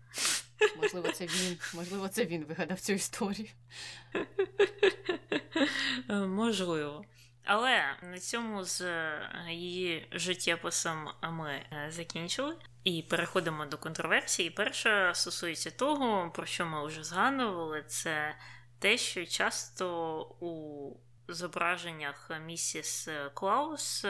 Можливо, 0.77 1.13
це 1.13 1.27
він, 1.27 1.59
можливо, 1.75 2.09
це 2.09 2.25
він 2.25 2.45
вигадав 2.45 2.81
цю 2.81 2.93
історію. 2.93 3.49
Е, 6.09 6.15
можливо. 6.15 7.05
Але 7.45 7.97
на 8.03 8.19
цьому 8.19 8.65
з 8.65 8.85
її 9.49 10.09
життєписом 10.13 11.09
ми 11.23 11.63
закінчили. 11.89 12.57
І 12.85 13.03
переходимо 13.03 13.67
до 13.67 13.79
контроверсії. 13.79 14.51
Перша 14.51 15.15
стосується 15.15 15.71
того, 15.71 16.31
про 16.35 16.47
що 16.47 16.67
ми 16.67 16.87
вже 16.87 17.05
згадували, 17.05 17.85
це 17.87 18.35
те, 18.79 18.99
що 18.99 19.27
часто 19.27 20.21
у 20.41 20.97
зображеннях 21.29 22.31
місіс 22.47 23.09
Клаус 23.35 24.07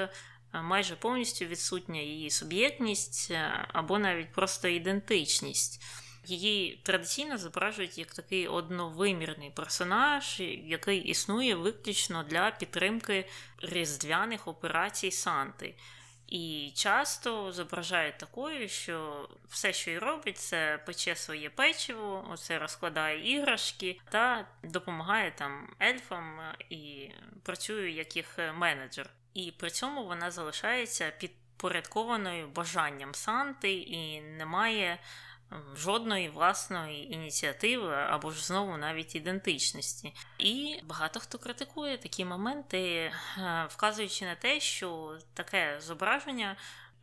майже 0.53 0.97
повністю 0.97 1.45
відсутня 1.45 2.01
її 2.01 2.31
суб'єктність 2.31 3.33
або 3.73 3.99
навіть 3.99 4.33
просто 4.33 4.69
ідентичність. 4.69 5.83
Її 6.25 6.81
традиційно 6.85 7.39
зображують 7.39 7.99
як 7.99 8.15
такий 8.15 8.49
одновимірний 8.49 9.51
персонаж, 9.51 10.41
який 10.65 10.99
існує 10.99 11.55
виключно 11.55 12.23
для 12.23 12.51
підтримки 12.51 13.29
різдвяних 13.63 14.49
операцій 14.49 15.11
Санти. 15.11 15.75
І 16.31 16.73
часто 16.75 17.53
зображають 17.53 18.19
такою, 18.19 18.69
що 18.69 19.29
все, 19.49 19.73
що 19.73 19.91
й 19.91 19.99
робить, 19.99 20.39
це 20.39 20.81
пече 20.87 21.17
своє 21.17 21.51
печиво, 21.51 22.27
оце 22.31 22.59
розкладає 22.59 23.33
іграшки 23.35 24.01
та 24.11 24.47
допомагає 24.63 25.31
там 25.31 25.75
ельфам 25.83 26.41
і 26.71 27.11
працює 27.43 27.91
як 27.91 28.17
їх 28.17 28.39
менеджер. 28.55 29.11
І 29.35 29.53
при 29.59 29.71
цьому 29.71 30.05
вона 30.05 30.31
залишається 30.31 31.11
підпорядкованою 31.11 32.49
бажанням 32.49 33.15
Санти 33.15 33.73
і 33.73 34.21
не 34.21 34.47
має 34.47 34.99
жодної 35.77 36.29
власної 36.29 37.15
ініціативи 37.15 37.95
або 37.95 38.31
ж 38.31 38.47
знову 38.47 38.77
навіть 38.77 39.15
ідентичності. 39.15 40.15
І 40.39 40.81
багато 40.85 41.21
хто 41.21 41.39
критикує 41.39 41.99
такі 41.99 42.25
моменти, 42.25 42.81
е, 42.83 43.13
вказуючи 43.71 44.25
на 44.25 44.35
те, 44.35 44.61
що 44.61 45.19
таке 45.35 45.79
зображення 45.81 46.57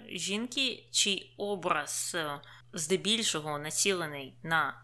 жінки 0.09 0.87
чи 0.91 1.29
образ 1.37 2.11
е, 2.15 2.41
здебільшого 2.73 3.59
націлений 3.59 4.33
на 4.43 4.81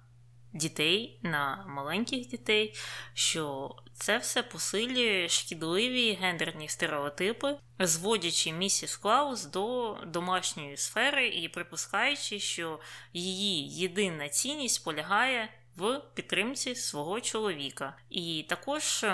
дітей, 0.54 1.20
на 1.24 1.66
маленьких 1.68 2.28
дітей, 2.28 2.76
що 3.14 3.76
це 3.94 4.18
все 4.18 4.44
посилює 4.44 5.30
шкідливі 5.30 6.14
гендерні 6.14 6.70
стереотипи, 6.70 7.58
зводячи 7.80 8.52
місіс 8.52 8.98
Клаус 8.98 9.46
до 9.46 9.98
домашньої 10.08 10.78
сфери 10.78 11.28
і 11.28 11.50
припускаючи, 11.50 12.40
що 12.40 12.80
її 13.14 13.70
єдина 13.70 14.30
цінність 14.30 14.84
полягає 14.84 15.50
в 15.76 16.02
підтримці 16.14 16.76
свого 16.76 17.22
чоловіка. 17.22 17.98
І 18.10 18.46
також. 18.50 19.06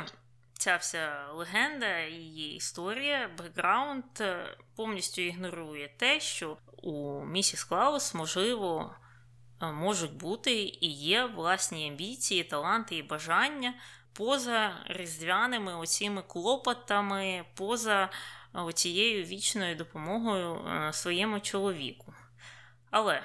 Ця 0.53 0.75
вся 0.75 1.27
легенда, 1.33 1.99
її 1.99 2.55
історія, 2.55 3.29
бекграунд 3.37 4.03
повністю 4.75 5.21
ігнорує 5.21 5.89
те, 5.97 6.19
що 6.19 6.57
у 6.77 7.25
місіс 7.25 7.63
Клаус 7.63 8.13
можливо 8.13 8.95
Е, 9.61 9.71
можуть 9.71 10.13
бути 10.13 10.53
і 10.81 10.91
є 10.91 11.25
власні 11.25 11.89
амбіції, 11.89 12.43
таланти 12.43 12.95
і 12.95 13.03
бажання 13.03 13.73
поза 14.19 14.83
різдвяними 14.87 15.77
оціми 15.77 16.21
клопотами, 16.21 17.45
поза 17.53 18.09
цією 18.73 19.25
вічною 19.25 19.75
допомогою 19.75 20.55
е, 20.55 20.93
своєму 20.93 21.39
чоловіку. 21.39 22.13
Але, 22.91 23.23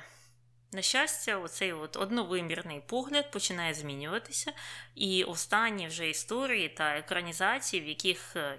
на 0.72 0.83
щастя, 0.83 1.37
оцей 1.37 1.72
от 1.72 1.96
одновимірний 1.96 2.80
погляд 2.80 3.30
починає 3.30 3.74
змінюватися, 3.74 4.52
і 4.94 5.24
останні 5.24 5.87
вже 5.87 6.11
історії 6.11 6.68
та 6.68 6.96
екранізації, 6.96 7.83
в 7.83 7.88
яких 7.88 8.37
е, 8.37 8.59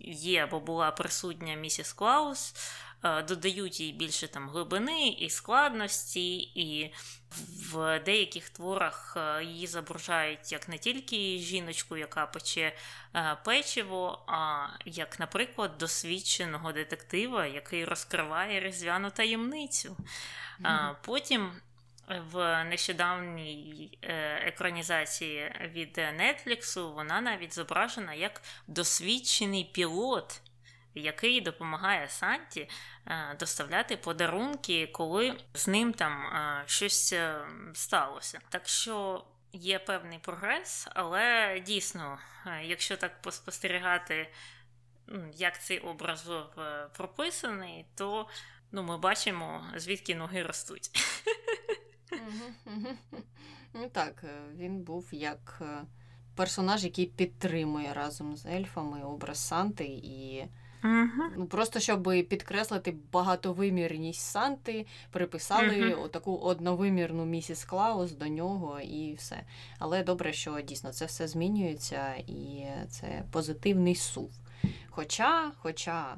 є 0.00 0.44
або 0.44 0.60
була 0.60 0.90
присутня 0.90 1.54
місіс 1.54 1.92
Клаус. 1.92 2.54
Е, 3.04 3.22
додають 3.22 3.80
їй 3.80 3.92
більше 3.92 4.28
там 4.28 4.48
глибини 4.48 5.08
і 5.08 5.30
складності, 5.30 6.36
і 6.38 6.94
в 7.72 8.00
деяких 8.04 8.48
творах 8.48 9.14
е, 9.16 9.44
її 9.44 9.66
зображають 9.66 10.52
як 10.52 10.68
не 10.68 10.78
тільки 10.78 11.38
жіночку, 11.38 11.96
яка 11.96 12.26
пече 12.26 12.72
е, 13.14 13.36
печиво, 13.44 14.24
а 14.26 14.66
як, 14.84 15.20
наприклад, 15.20 15.78
досвідченого 15.78 16.72
детектива, 16.72 17.46
який 17.46 17.84
розкриває 17.84 18.60
різдвяну 18.60 19.10
таємницю. 19.10 19.96
Mm-hmm. 20.60 20.94
Потім. 21.02 21.52
В 22.32 22.64
нещодавній 22.64 23.98
екранізації 24.46 25.52
від 25.60 25.96
Нетфліксу 25.96 26.92
вона 26.92 27.20
навіть 27.20 27.54
зображена 27.54 28.14
як 28.14 28.42
досвідчений 28.66 29.64
пілот, 29.64 30.40
який 30.94 31.40
допомагає 31.40 32.08
Санті 32.08 32.68
е, 33.06 33.36
доставляти 33.40 33.96
подарунки, 33.96 34.86
коли 34.86 35.36
з 35.54 35.68
ним 35.68 35.92
там 35.92 36.12
е, 36.12 36.62
щось 36.66 37.12
е, 37.12 37.40
сталося. 37.74 38.40
Так 38.48 38.68
що. 38.68 39.24
Є 39.52 39.78
певний 39.78 40.18
прогрес, 40.18 40.88
але 40.90 41.60
дійсно, 41.66 42.18
якщо 42.62 42.96
так 42.96 43.22
поспостерігати, 43.22 44.32
як 45.34 45.62
цей 45.62 45.78
образ 45.78 46.30
прописаний, 46.96 47.86
то 47.94 48.28
ну, 48.72 48.82
ми 48.82 48.98
бачимо, 48.98 49.66
звідки 49.76 50.14
ноги 50.14 50.42
ростуть. 50.42 50.90
Ну 53.74 53.88
так, 53.92 54.24
він 54.56 54.80
був 54.80 55.08
як 55.12 55.62
персонаж, 56.34 56.84
який 56.84 57.06
підтримує 57.06 57.94
разом 57.94 58.36
з 58.36 58.46
ельфами 58.46 59.02
образ 59.02 59.38
Санти 59.38 59.84
і 59.84 60.44
Угу. 60.84 61.30
Ну 61.36 61.46
просто 61.46 61.80
щоб 61.80 62.02
підкреслити 62.02 62.94
багатовимірність 63.12 64.20
Санти, 64.20 64.86
приписали 65.10 65.94
угу. 65.94 66.08
таку 66.08 66.36
одновимірну 66.36 67.24
місіс 67.24 67.64
Клаус 67.64 68.12
до 68.12 68.28
нього 68.28 68.80
і 68.80 69.14
все. 69.14 69.42
Але 69.78 70.02
добре, 70.02 70.32
що 70.32 70.60
дійсно 70.60 70.92
це 70.92 71.04
все 71.04 71.28
змінюється, 71.28 72.14
і 72.14 72.66
це 72.88 73.24
позитивний 73.32 73.94
сув. 73.94 74.30
Хоча, 74.90 75.52
хоча. 75.58 76.16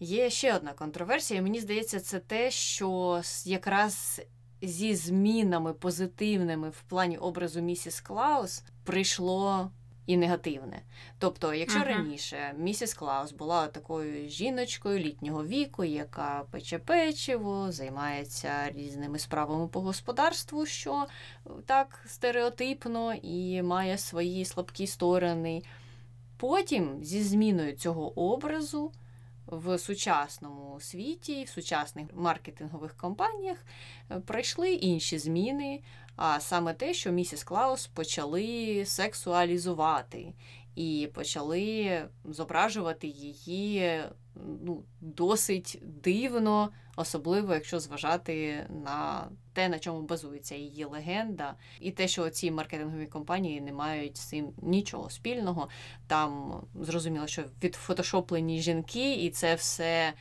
Є 0.00 0.30
ще 0.30 0.56
одна 0.56 0.72
контроверсія. 0.72 1.42
Мені 1.42 1.60
здається, 1.60 2.00
це 2.00 2.18
те, 2.18 2.50
що 2.50 3.20
якраз 3.44 4.22
зі 4.62 4.94
змінами 4.94 5.72
позитивними 5.72 6.70
в 6.70 6.82
плані 6.82 7.18
образу 7.18 7.60
місіс 7.60 8.00
Клаус 8.00 8.64
прийшло 8.84 9.70
і 10.06 10.16
негативне. 10.16 10.82
Тобто, 11.18 11.54
якщо 11.54 11.78
uh-huh. 11.78 11.96
раніше 11.96 12.54
місіс 12.58 12.94
Клаус 12.94 13.32
була 13.32 13.66
такою 13.66 14.28
жіночкою 14.28 14.98
літнього 14.98 15.44
віку, 15.44 15.84
яка 15.84 16.44
пече 16.50 16.78
печиво, 16.78 17.72
займається 17.72 18.70
різними 18.70 19.18
справами 19.18 19.68
по 19.68 19.80
господарству, 19.80 20.66
що 20.66 21.06
так 21.66 22.00
стереотипно 22.06 23.14
і 23.14 23.62
має 23.62 23.98
свої 23.98 24.44
слабкі 24.44 24.86
сторони. 24.86 25.62
потім, 26.36 27.04
зі 27.04 27.22
зміною 27.22 27.72
цього 27.72 28.32
образу, 28.32 28.92
в 29.46 29.78
сучасному 29.78 30.80
світі, 30.80 31.44
в 31.44 31.48
сучасних 31.48 32.06
маркетингових 32.14 32.96
компаніях 32.96 33.58
е, 34.10 34.20
пройшли 34.20 34.74
інші 34.74 35.18
зміни, 35.18 35.82
а 36.16 36.40
саме 36.40 36.74
те, 36.74 36.94
що 36.94 37.10
місіс 37.10 37.44
Клаус 37.44 37.86
почали 37.86 38.84
сексуалізувати 38.86 40.32
і 40.74 41.08
почали 41.14 42.02
зображувати 42.24 43.06
її 43.06 44.00
ну, 44.34 44.84
досить 45.00 45.78
дивно, 45.82 46.70
особливо 46.96 47.54
якщо 47.54 47.80
зважати 47.80 48.66
на 48.84 49.28
те, 49.52 49.68
на 49.68 49.78
чому 49.78 50.02
базується 50.02 50.54
її 50.54 50.84
легенда, 50.84 51.54
і 51.80 51.90
те, 51.90 52.08
що 52.08 52.30
ці 52.30 52.50
маркетингові 52.50 53.06
компанії 53.06 53.60
не 53.60 53.72
мають 53.72 54.16
з 54.16 54.20
цим 54.20 54.52
нічого 54.62 55.10
спільного. 55.10 55.68
Там 56.06 56.60
зрозуміло, 56.80 57.26
що 57.26 57.44
відфотошоплені 57.62 58.60
жінки, 58.60 59.14
і 59.14 59.30
це 59.30 59.54
все 59.54 60.12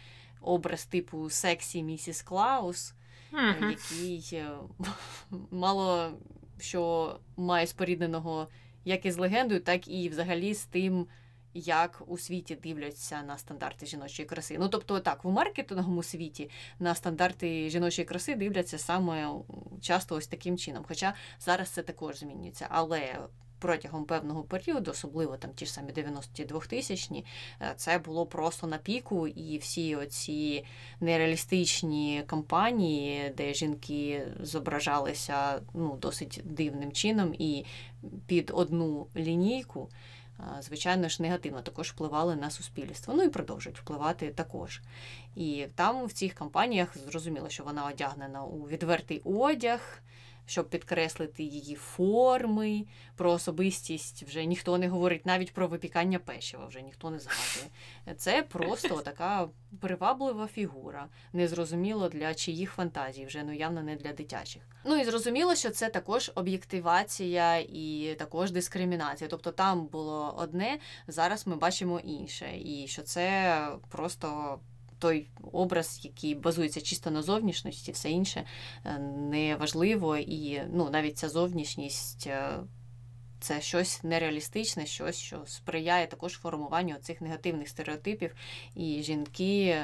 образ 0.41 0.85
типу 0.85 1.29
сексі 1.29 1.83
місіс 1.83 2.21
Клаус, 2.21 2.93
Мгм. 3.31 3.69
який 3.69 4.29
е, 4.33 4.51
мало 5.51 6.11
що 6.59 7.15
має 7.37 7.67
спорідненого 7.67 8.47
як 8.85 9.05
із 9.05 9.17
легендою, 9.17 9.59
так 9.61 9.87
і 9.87 10.09
взагалі 10.09 10.53
з 10.53 10.65
тим, 10.65 11.07
як 11.53 12.01
у 12.07 12.17
світі 12.17 12.55
дивляться 12.55 13.21
на 13.21 13.37
стандарти 13.37 13.85
жіночої 13.85 14.27
краси. 14.27 14.57
Ну 14.59 14.69
тобто, 14.69 14.99
так, 14.99 15.23
в 15.23 15.29
маркетинговому 15.29 16.03
світі 16.03 16.49
на 16.79 16.95
стандарти 16.95 17.69
жіночої 17.69 18.05
краси 18.05 18.35
дивляться 18.35 18.77
саме 18.77 19.31
часто 19.81 20.15
ось 20.15 20.27
таким 20.27 20.57
чином. 20.57 20.85
Хоча 20.87 21.13
зараз 21.39 21.69
це 21.69 21.81
також 21.81 22.17
змінюється. 22.17 22.67
Але 22.69 23.19
протягом 23.61 24.05
певного 24.05 24.43
періоду, 24.43 24.91
особливо 24.91 25.37
там 25.37 25.51
ті 25.51 25.65
ж 25.65 25.73
самі 25.73 25.91
90-ті 25.91 26.45
2000-ні, 26.45 27.25
е, 27.61 27.73
це 27.75 27.97
було 27.97 28.25
просто 28.25 28.67
на 28.67 28.77
піку, 28.77 29.27
і 29.27 29.57
всі 29.57 29.95
оці 29.95 30.65
нереалістичні 30.99 32.23
кампанії, 32.27 33.33
де 33.37 33.53
жінки 33.53 34.27
зображалися 34.41 35.61
ну, 35.73 35.97
досить 36.01 36.41
дивним 36.43 36.91
чином 36.91 37.35
і 37.39 37.65
під 38.27 38.51
одну 38.53 39.07
лінійку. 39.15 39.89
Звичайно 40.61 41.09
ж, 41.09 41.21
негативно 41.21 41.61
також 41.61 41.91
впливали 41.91 42.35
на 42.35 42.49
суспільство. 42.49 43.13
Ну 43.13 43.23
і 43.23 43.29
продовжують 43.29 43.79
впливати 43.79 44.29
також. 44.29 44.81
І 45.35 45.67
там 45.75 46.05
в 46.05 46.11
цих 46.11 46.33
кампаніях 46.33 46.97
зрозуміло, 46.97 47.49
що 47.49 47.63
вона 47.63 47.85
одягнена 47.85 48.43
у 48.43 48.67
відвертий 48.67 49.21
одяг, 49.25 50.01
щоб 50.51 50.69
підкреслити 50.69 51.43
її 51.43 51.75
форми, 51.75 52.85
про 53.15 53.31
особистість 53.31 54.23
вже 54.23 54.45
ніхто 54.45 54.77
не 54.77 54.87
говорить, 54.87 55.25
навіть 55.25 55.53
про 55.53 55.67
випікання 55.67 56.19
печива 56.19 56.65
вже 56.65 56.81
ніхто 56.81 57.09
не 57.09 57.19
згадує. 57.19 57.71
Це 58.17 58.43
просто 58.43 59.01
така 59.05 59.49
приваблива 59.79 60.47
фігура, 60.47 61.07
незрозуміло 61.33 62.09
для 62.09 62.33
чиїх 62.33 62.71
фантазій, 62.71 63.25
вже 63.25 63.43
ну 63.43 63.53
явно 63.53 63.83
не 63.83 63.95
для 63.95 64.13
дитячих. 64.13 64.61
Ну 64.85 64.95
і 64.97 65.03
зрозуміло, 65.03 65.55
що 65.55 65.69
це 65.69 65.89
також 65.89 66.31
об'єктивація 66.35 67.57
і 67.57 68.15
також 68.19 68.51
дискримінація. 68.51 69.27
Тобто 69.27 69.51
там 69.51 69.85
було 69.87 70.35
одне, 70.37 70.79
зараз 71.07 71.47
ми 71.47 71.55
бачимо 71.55 71.99
інше, 71.99 72.57
і 72.57 72.87
що 72.87 73.01
це 73.01 73.67
просто. 73.89 74.59
Той 75.01 75.27
образ, 75.51 75.99
який 76.03 76.35
базується 76.35 76.81
чисто 76.81 77.11
на 77.11 77.21
зовнішності, 77.21 77.91
все 77.91 78.09
інше 78.09 78.43
е, 78.85 78.99
не 78.99 79.55
важливо, 79.55 80.17
і 80.17 80.61
ну, 80.73 80.89
навіть 80.89 81.17
ця 81.17 81.29
зовнішність 81.29 82.27
е, 82.27 82.59
це 83.39 83.61
щось 83.61 84.03
нереалістичне, 84.03 84.85
щось, 84.85 85.15
що 85.15 85.43
сприяє 85.45 86.07
також 86.07 86.33
формуванню 86.33 86.95
цих 86.95 87.21
негативних 87.21 87.67
стереотипів, 87.67 88.35
і 88.75 89.01
жінки 89.03 89.83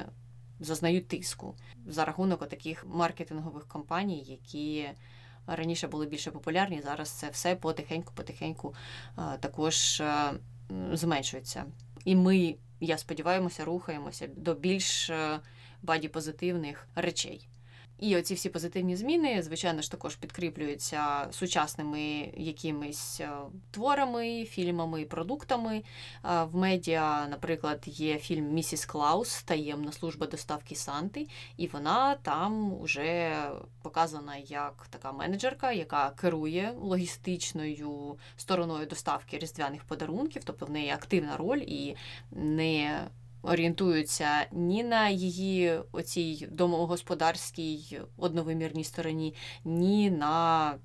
зазнають 0.60 1.08
тиску 1.08 1.56
за 1.88 2.06
рахунок 2.06 2.50
таких 2.50 2.86
маркетингових 2.86 3.68
компаній, 3.68 4.24
які 4.28 4.90
раніше 5.48 5.88
були 5.88 6.06
більше 6.06 6.32
популярні. 6.32 6.82
Зараз 6.82 7.10
це 7.10 7.30
все 7.30 7.56
потихеньку-потихеньку 7.56 8.74
е, 9.18 9.38
також 9.40 10.04
зменшується. 10.94 11.66
І 12.06 12.16
ми, 12.16 12.56
я 12.80 12.98
сподіваємося, 12.98 13.66
рухаємося 13.66 14.28
до 14.28 14.54
більш 14.54 15.10
е, 15.10 15.40
баді-позитивних 15.84 16.88
речей. 16.96 17.48
І 18.00 18.18
оці 18.18 18.34
всі 18.34 18.50
позитивні 18.50 18.96
зміни, 18.96 19.44
звичайно 19.44 19.82
ж, 19.82 19.92
також 19.92 20.16
підкріплюються 20.16 21.28
сучасними 21.32 22.32
якимись 22.38 23.22
е, 23.22 23.30
творами, 23.72 24.46
фільмами, 24.46 25.06
продуктами. 25.06 25.76
Е, 25.78 26.44
В 26.44 26.56
медіа, 26.56 27.28
наприклад, 27.28 27.84
є 27.86 28.18
фільм 28.18 28.54
Місіс 28.54 28.86
Клаус, 28.86 29.44
таємна 29.44 29.92
служба 29.92 30.28
доставки 30.28 30.76
Санти, 30.76 31.28
і 31.58 31.68
вона 31.68 32.16
там 32.16 32.80
вже 32.82 33.42
показана 33.82 34.38
як 34.38 34.88
така 34.90 35.12
менеджерка, 35.12 35.72
яка 35.72 36.10
керує 36.10 36.74
логістичною 36.80 38.18
стороною 38.38 38.86
доставки 38.86 39.38
різдвяних 39.38 39.84
подарунків, 39.84 40.44
тобто 40.46 40.66
в 40.66 40.72
неї 40.72 40.90
активна 40.90 41.38
роль 41.38 41.64
і 41.68 41.96
не 42.32 43.08
орієнтуються 43.42 44.46
ні 44.52 44.84
на 44.84 45.10
її 45.10 45.80
оцій 45.92 46.48
домогосподарській 46.52 48.02
одновимірній 48.18 48.84
стороні, 48.84 49.36
ні 49.66 50.12
на 50.12 50.76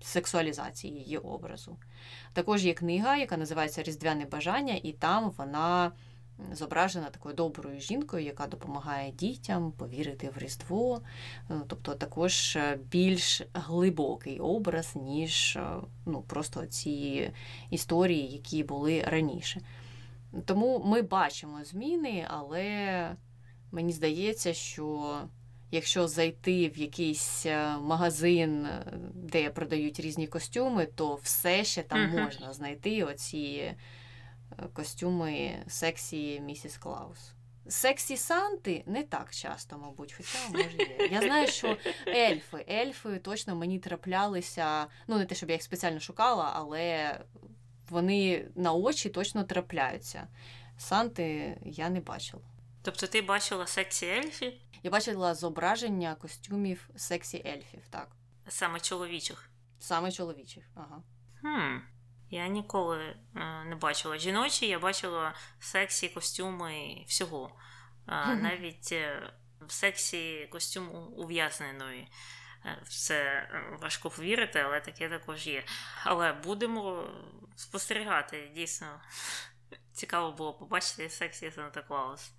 сексуалізації 0.00 0.94
її 0.94 1.18
образу. 1.18 1.76
Також 2.32 2.64
є 2.64 2.74
книга, 2.74 3.16
яка 3.16 3.36
називається 3.36 3.82
Різдвяне 3.82 4.24
бажання, 4.24 4.80
і 4.82 4.92
там 4.92 5.32
вона 5.36 5.92
зображена 6.52 7.10
такою 7.10 7.34
доброю 7.34 7.80
жінкою, 7.80 8.24
яка 8.24 8.46
допомагає 8.46 9.12
дітям 9.12 9.72
повірити 9.72 10.30
в 10.36 10.38
Різдво. 10.38 11.02
Е, 11.50 11.54
Тобто 11.66 11.94
також 11.94 12.56
е, 12.56 12.78
більш 12.90 13.42
глибокий 13.54 14.40
образ, 14.40 14.96
ніж 14.96 15.56
е, 15.56 15.66
ну, 16.06 16.22
просто 16.22 16.66
ці 16.66 17.30
історії, 17.70 18.32
які 18.32 18.62
були 18.62 19.02
раніше. 19.02 19.60
Тому 20.44 20.82
ми 20.84 21.02
бачимо 21.02 21.64
зміни, 21.64 22.26
але 22.30 23.16
мені 23.72 23.92
здається, 23.92 24.54
що 24.54 25.18
якщо 25.70 26.08
зайти 26.08 26.68
в 26.68 26.78
якийсь 26.78 27.46
е, 27.46 27.76
магазин, 27.78 28.66
е, 28.66 28.84
де 29.14 29.50
продають 29.50 30.00
різні 30.00 30.26
костюми, 30.26 30.86
то 30.86 31.14
все 31.14 31.64
ще 31.64 31.82
там 31.82 32.08
Мгм. 32.08 32.22
можна 32.24 32.52
знайти 32.52 33.04
оці 33.04 33.38
е, 33.38 33.76
костюми 34.72 35.64
сексі 35.68 36.40
місіс 36.40 36.78
Клаус. 36.78 37.34
Сексі 37.68 38.16
Санти 38.16 38.82
не 38.86 39.02
так 39.02 39.34
часто, 39.34 39.78
мабуть, 39.78 40.12
хоча 40.12 40.38
може 40.52 40.76
є. 40.78 41.08
Я 41.12 41.20
знаю, 41.20 41.46
що 41.46 41.76
ельфи, 42.06 42.64
ельфи 42.70 43.18
точно 43.18 43.56
мені 43.56 43.78
траплялися. 43.78 44.86
Ну, 45.06 45.18
не 45.18 45.24
те, 45.24 45.34
щоб 45.34 45.48
я 45.50 45.54
їх 45.54 45.62
спеціально 45.62 46.00
шукала, 46.00 46.52
але 46.54 47.20
вони 47.88 48.50
на 48.54 48.72
очі 48.72 49.08
точно 49.08 49.44
трапляються. 49.44 50.28
Санти 50.78 51.58
я 51.64 51.88
не 51.88 52.00
бачила. 52.00 52.42
Тобто 52.82 53.06
ти 53.06 53.22
бачила 53.22 53.66
сексі 53.66 54.06
ельфів, 54.06 54.52
Я 54.82 54.90
бачила 54.90 55.34
зображення 55.34 56.14
костюмів 56.14 56.90
сексі 56.96 57.42
ельфів, 57.46 57.80
так. 57.90 58.16
саме 58.48 58.80
чоловічих. 58.80 59.50
Саме 59.78 60.12
чоловічих. 60.12 60.64
Ага. 60.74 61.02
Хм. 61.40 61.78
Я 62.30 62.48
ніколи 62.48 63.16
е, 63.36 63.64
не 63.64 63.76
бачила 63.76 64.18
жіночі, 64.18 64.66
я 64.66 64.78
бачила 64.78 65.34
сексі 65.58 66.08
костюми 66.08 67.04
всього. 67.06 67.50
А, 68.06 68.34
навіть 68.34 68.92
е, 68.92 69.32
в 69.60 69.72
сексі 69.72 70.48
костюм 70.52 70.88
ув'язненої. 71.16 72.08
Е, 72.64 72.78
в 72.84 72.88
Це 72.88 73.14
е, 73.14 73.62
важко 73.80 74.10
повірити, 74.10 74.58
але 74.58 74.80
таке 74.80 75.08
також 75.08 75.46
є. 75.46 75.64
Але 76.04 76.32
будемо 76.32 77.04
спостерігати, 77.56 78.50
дійсно. 78.54 78.86
Цікаво 79.92 80.32
було 80.32 80.52
побачити 80.52 81.08
сексі 81.08 81.50
Санта 81.50 81.82
Клаус. 81.82 82.32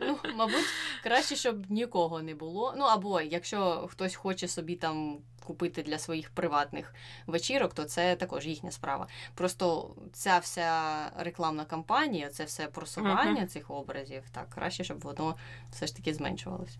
Ну, 0.00 0.18
мабуть, 0.34 0.64
краще, 1.02 1.36
щоб 1.36 1.70
нікого 1.70 2.22
не 2.22 2.34
було. 2.34 2.74
Ну 2.76 2.84
або 2.84 3.20
якщо 3.20 3.88
хтось 3.90 4.14
хоче 4.14 4.48
собі 4.48 4.76
там 4.76 5.18
купити 5.44 5.82
для 5.82 5.98
своїх 5.98 6.30
приватних 6.30 6.94
вечірок, 7.26 7.74
то 7.74 7.84
це 7.84 8.16
також 8.16 8.46
їхня 8.46 8.70
справа. 8.70 9.08
Просто 9.34 9.94
ця 10.12 10.38
вся 10.38 11.10
рекламна 11.16 11.64
кампанія, 11.64 12.28
це 12.28 12.44
все 12.44 12.66
просування 12.66 13.46
цих 13.46 13.70
образів, 13.70 14.22
так 14.32 14.50
краще, 14.50 14.84
щоб 14.84 15.00
воно 15.00 15.36
все 15.70 15.86
ж 15.86 15.96
таки 15.96 16.14
зменшувалося. 16.14 16.78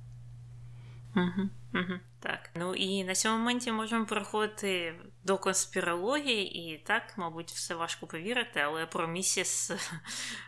Так. 2.21 2.51
Ну 2.55 2.75
і 2.75 3.05
на 3.05 3.15
цьому 3.15 3.39
моменті 3.39 3.73
можемо 3.73 4.07
переходити 4.07 4.95
до 5.25 5.39
конспірології, 5.39 6.73
і 6.73 6.79
так, 6.79 7.15
мабуть, 7.17 7.51
все 7.51 7.75
важко 7.75 8.07
повірити, 8.07 8.61
але 8.61 8.87
про 8.87 9.09
місіс 9.09 9.71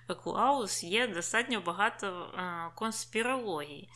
Клаус 0.24 0.84
є 0.84 1.08
достатньо 1.08 1.60
багато 1.60 2.06
е, 2.06 2.70
конспірологій. 2.74 3.88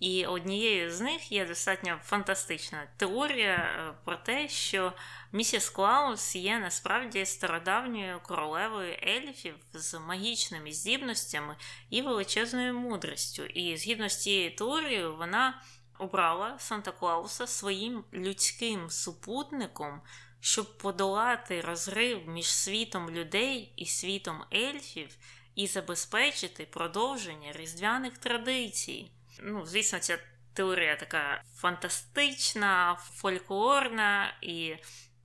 І 0.00 0.26
однією 0.26 0.90
з 0.90 1.00
них 1.00 1.32
є 1.32 1.46
достатньо 1.46 1.98
фантастична 2.02 2.86
теорія 2.96 3.54
е, 3.54 3.94
про 4.04 4.16
те, 4.16 4.48
що 4.48 4.92
місіс 5.32 5.70
Клаус 5.70 6.36
є 6.36 6.58
насправді 6.58 7.26
стародавньою 7.26 8.20
королевою 8.22 8.96
ельфів 9.08 9.54
з 9.72 9.98
магічними 9.98 10.72
здібностями 10.72 11.56
і 11.90 12.02
величезною 12.02 12.74
мудрістю. 12.74 13.44
І 13.44 13.76
згідно 13.76 14.08
з 14.08 14.22
цією 14.22 14.56
теорією, 14.56 15.16
вона 15.16 15.62
обрала 15.98 16.58
Санта 16.58 16.92
Клауса 16.92 17.46
своїм 17.46 18.04
людським 18.12 18.90
супутником, 18.90 20.00
щоб 20.40 20.78
подолати 20.78 21.60
розрив 21.60 22.28
між 22.28 22.46
світом 22.46 23.10
людей 23.10 23.72
і 23.76 23.86
світом 23.86 24.44
ельфів 24.54 25.16
і 25.54 25.66
забезпечити 25.66 26.66
продовження 26.66 27.52
різдвяних 27.52 28.18
традицій. 28.18 29.10
Ну, 29.42 29.66
звісно, 29.66 29.98
ця 29.98 30.18
теорія 30.52 30.96
така 30.96 31.42
фантастична, 31.56 32.94
фольклорна, 32.94 34.38
і 34.42 34.76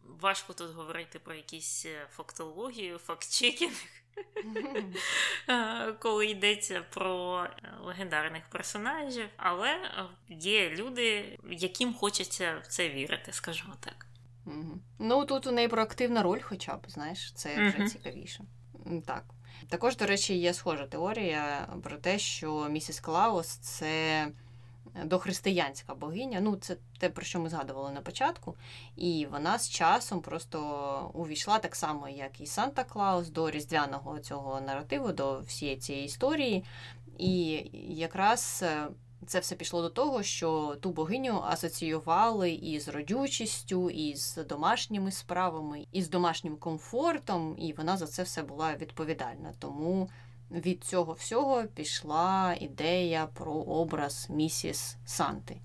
важко 0.03 0.53
тут 0.53 0.71
говорити 0.75 1.19
про 1.19 1.33
якісь 1.33 1.85
е, 1.85 2.07
фактологію, 2.15 2.97
фактчекінг. 2.97 3.85
Коли 5.99 6.27
йдеться 6.27 6.81
про 6.89 7.43
е, 7.43 7.49
легендарних 7.81 8.43
персонажів, 8.49 9.29
але 9.37 9.77
є 10.29 10.69
люди, 10.69 11.37
яким 11.49 11.93
хочеться 11.93 12.61
в 12.63 12.67
це 12.67 12.89
вірити, 12.89 13.33
скажімо 13.33 13.73
так. 13.79 14.05
Ну 14.99 15.25
тут 15.25 15.47
у 15.47 15.51
неї 15.51 15.67
проактивна 15.67 16.23
роль, 16.23 16.39
хоча 16.41 16.75
б, 16.75 16.85
знаєш, 16.87 17.33
це 17.33 17.67
вже 17.67 17.87
цікавіше. 17.87 18.43
Так. 19.05 19.23
Також, 19.69 19.97
до 19.97 20.05
речі, 20.05 20.37
є 20.37 20.53
схожа 20.53 20.87
теорія 20.87 21.67
про 21.83 21.97
те, 21.97 22.19
що 22.19 22.69
місіс 22.69 22.99
Клаус 22.99 23.47
це 23.47 24.27
дохристиянська 25.05 25.95
богиня. 25.95 26.39
Ну, 26.41 26.55
це 26.55 26.77
те, 26.99 27.09
про 27.09 27.25
що 27.25 27.39
ми 27.39 27.49
згадували 27.49 27.91
на 27.91 28.01
початку. 28.01 28.55
І 28.95 29.27
вона 29.31 29.59
з 29.59 29.69
часом 29.69 30.21
просто 30.21 31.11
увійшла 31.13 31.59
так 31.59 31.75
само, 31.75 32.09
як 32.09 32.41
і 32.41 32.45
Санта 32.45 32.83
Клаус, 32.83 33.29
до 33.29 33.51
різдвяного 33.51 34.19
цього 34.19 34.61
наративу, 34.61 35.11
до 35.11 35.39
всієї 35.39 35.77
цієї 35.77 36.05
історії. 36.05 36.63
І 37.17 37.63
якраз 37.89 38.63
е, 38.63 38.87
це 39.27 39.39
все 39.39 39.55
пішло 39.55 39.81
до 39.81 39.89
того, 39.89 40.23
що 40.23 40.77
ту 40.81 40.91
богиню 40.91 41.41
асоціювали 41.47 42.51
із 42.51 42.87
родючістю, 42.87 43.89
із 43.89 44.39
домашніми 44.49 45.11
справами, 45.11 45.87
із 45.91 46.09
домашнім 46.09 46.57
комфортом, 46.57 47.55
і 47.57 47.73
вона 47.73 47.97
за 47.97 48.07
це 48.07 48.23
все 48.23 48.43
була 48.43 48.75
відповідальна. 48.75 49.53
Тому 49.59 50.09
від 50.51 50.83
цього 50.83 51.13
всього 51.13 51.63
пішла 51.63 52.55
ідея 52.59 53.27
про 53.33 53.53
образ 53.53 54.27
місіс 54.29 54.97
Санти. 55.05 55.61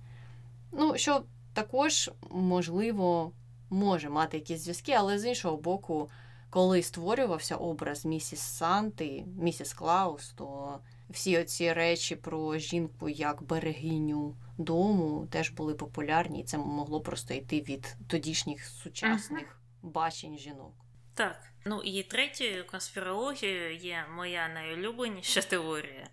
Ну, 0.73 0.97
що 0.97 1.23
також, 1.53 2.11
можливо, 2.31 3.33
може 3.71 4.09
мати 4.09 4.37
якісь 4.37 4.61
зв'язки, 4.61 4.93
але 4.93 5.19
з 5.19 5.25
іншого 5.27 5.57
боку, 5.57 6.11
коли 6.51 6.83
створювався 6.83 7.57
образ 7.57 8.05
місіс 8.05 8.41
Санти, 8.41 9.25
місіс 9.39 9.75
Клаус, 9.75 10.31
то 10.31 10.79
всі 11.11 11.39
оці 11.39 11.73
речі 11.73 12.17
про 12.17 12.59
жінку 12.59 13.09
як 13.09 13.43
берегиню 13.43 14.35
дому 14.59 15.27
теж 15.31 15.51
були 15.51 15.75
популярні, 15.75 16.41
і 16.41 16.45
це 16.45 16.59
могло 16.59 17.01
просто 17.01 17.35
йти 17.35 17.61
від 17.61 17.97
тодішніх 18.07 18.65
сучасних 18.65 19.61
бачень 19.83 20.39
жінок. 20.39 20.73
Так. 21.15 21.54
Ну 21.65 21.83
і 21.83 22.03
третьою 22.03 22.67
конспірологією 22.67 23.77
є 23.77 24.07
моя 24.15 24.49
найулюбленіша 24.49 25.43
теорія. 25.51 26.09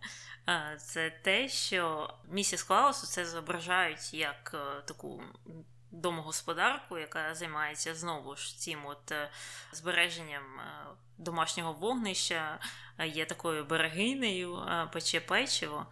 Це 0.77 1.09
те, 1.09 1.49
що 1.49 2.13
місіс 2.29 2.63
Клаусу 2.63 3.07
це 3.07 3.25
зображають 3.25 4.13
як 4.13 4.51
е, 4.53 4.81
таку 4.81 5.23
домогосподарку, 5.91 6.97
яка 6.97 7.35
займається 7.35 7.95
знову 7.95 8.35
ж 8.35 8.59
цим 8.59 8.85
от 8.85 9.11
е, 9.11 9.29
збереженням 9.71 10.59
е, 10.59 10.85
домашнього 11.17 11.73
вогнища, 11.73 12.59
є 13.05 13.25
такою 13.25 13.65
берегинею, 13.65 14.63
пече 14.93 15.19
печиво. 15.19 15.85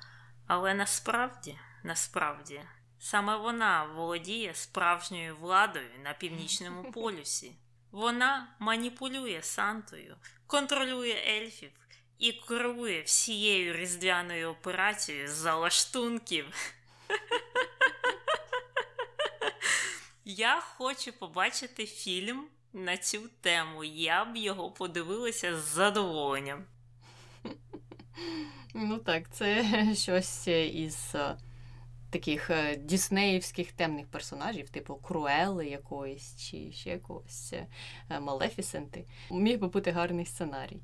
Але 0.47 0.73
насправді, 0.73 1.57
насправді, 1.83 2.61
саме 2.99 3.37
вона 3.37 3.83
володіє 3.83 4.53
справжньою 4.53 5.35
владою 5.37 5.89
на 6.03 6.13
північному 6.13 6.91
полюсі. 6.93 7.55
Вона 7.91 8.47
маніпулює 8.59 9.39
Сантою, 9.41 10.15
контролює 10.47 11.23
ельфів 11.27 11.71
і 12.19 12.31
керує 12.31 13.01
всією 13.01 13.73
різдвяною 13.73 14.49
операцією 14.49 15.27
з 15.27 15.31
залаштунків. 15.31 16.45
Я 20.25 20.61
хочу 20.61 21.11
побачити 21.13 21.85
фільм 21.85 22.47
на 22.73 22.97
цю 22.97 23.29
тему. 23.41 23.83
Я 23.83 24.25
б 24.25 24.35
його 24.35 24.71
подивилася 24.71 25.57
з 25.57 25.63
задоволенням. 25.63 26.63
Ну 28.73 28.97
так, 28.97 29.23
це 29.33 29.65
щось 29.95 30.47
із 30.47 31.11
е, 31.15 31.37
таких 32.09 32.49
е, 32.49 32.75
діснеївських 32.75 33.71
темних 33.71 34.07
персонажів, 34.07 34.69
типу 34.69 34.95
Круели 34.95 35.67
якоїсь 35.67 36.35
чи 36.37 36.71
ще 36.71 36.89
якогось 36.89 37.53
е, 37.53 38.19
Малефісенти. 38.19 39.05
Міг 39.31 39.59
би 39.59 39.67
бути 39.67 39.91
гарний 39.91 40.25
сценарій. 40.25 40.81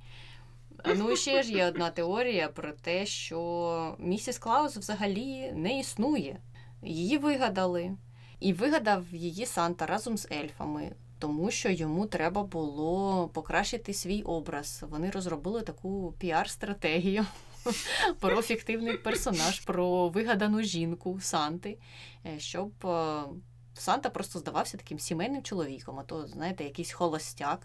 Ну 0.96 1.12
і 1.12 1.18
ще 1.18 1.44
ж 1.44 1.52
є 1.52 1.68
одна 1.68 1.90
теорія 1.90 2.48
про 2.48 2.72
те, 2.72 3.06
що 3.06 3.96
місіс 4.00 4.38
Клаус 4.38 4.78
взагалі 4.78 5.52
не 5.52 5.80
існує. 5.80 6.40
Її 6.84 7.18
вигадали. 7.18 7.92
І 8.40 8.54
вигадав 8.54 9.06
її 9.12 9.46
Санта 9.46 9.86
разом 9.86 10.18
з 10.18 10.28
ельфами, 10.32 10.92
тому 11.20 11.52
що 11.52 11.70
йому 11.70 12.06
треба 12.06 12.44
було 12.44 13.28
покращити 13.34 13.94
свій 13.94 14.22
образ. 14.22 14.84
Вони 14.90 15.10
розробили 15.10 15.62
таку 15.62 16.14
піар-стратегію. 16.20 17.26
про 18.20 18.42
фіктивний 18.42 18.98
персонаж, 18.98 19.60
про 19.60 20.10
вигадану 20.10 20.62
жінку 20.62 21.20
Санти, 21.22 21.78
е, 22.26 22.40
щоб 22.40 22.72
е, 22.86 23.24
Санта 23.78 24.10
просто 24.10 24.40
здавався 24.40 24.78
таким 24.78 25.00
сімейним 25.00 25.44
чоловіком, 25.44 26.00
а 26.00 26.04
то, 26.04 26.28
знаєте, 26.28 26.64
якийсь 26.64 26.92
холостяк 26.92 27.60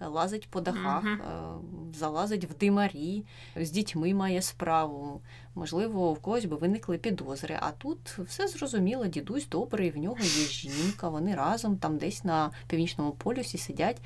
е, 0.00 0.06
лазить 0.06 0.50
по 0.50 0.60
дахах, 0.60 1.04
mm-hmm. 1.04 1.94
залазить 1.94 2.44
в 2.44 2.54
димарі, 2.54 3.24
з 3.56 3.70
дітьми 3.70 4.14
має 4.14 4.42
справу. 4.42 5.22
Можливо, 5.54 6.12
в 6.12 6.20
когось 6.20 6.44
би 6.44 6.56
виникли 6.56 6.98
підозри. 6.98 7.58
А 7.60 7.70
тут 7.70 8.18
все 8.18 8.48
зрозуміло, 8.48 9.06
дідусь 9.06 9.48
добрий, 9.48 9.90
в 9.90 9.96
нього 9.96 10.18
є 10.20 10.26
жінка, 10.48 11.08
вони 11.08 11.34
разом 11.34 11.76
там 11.76 11.98
десь 11.98 12.24
на 12.24 12.50
північному 12.66 13.12
полюсі 13.12 13.58
сидять, 13.58 14.02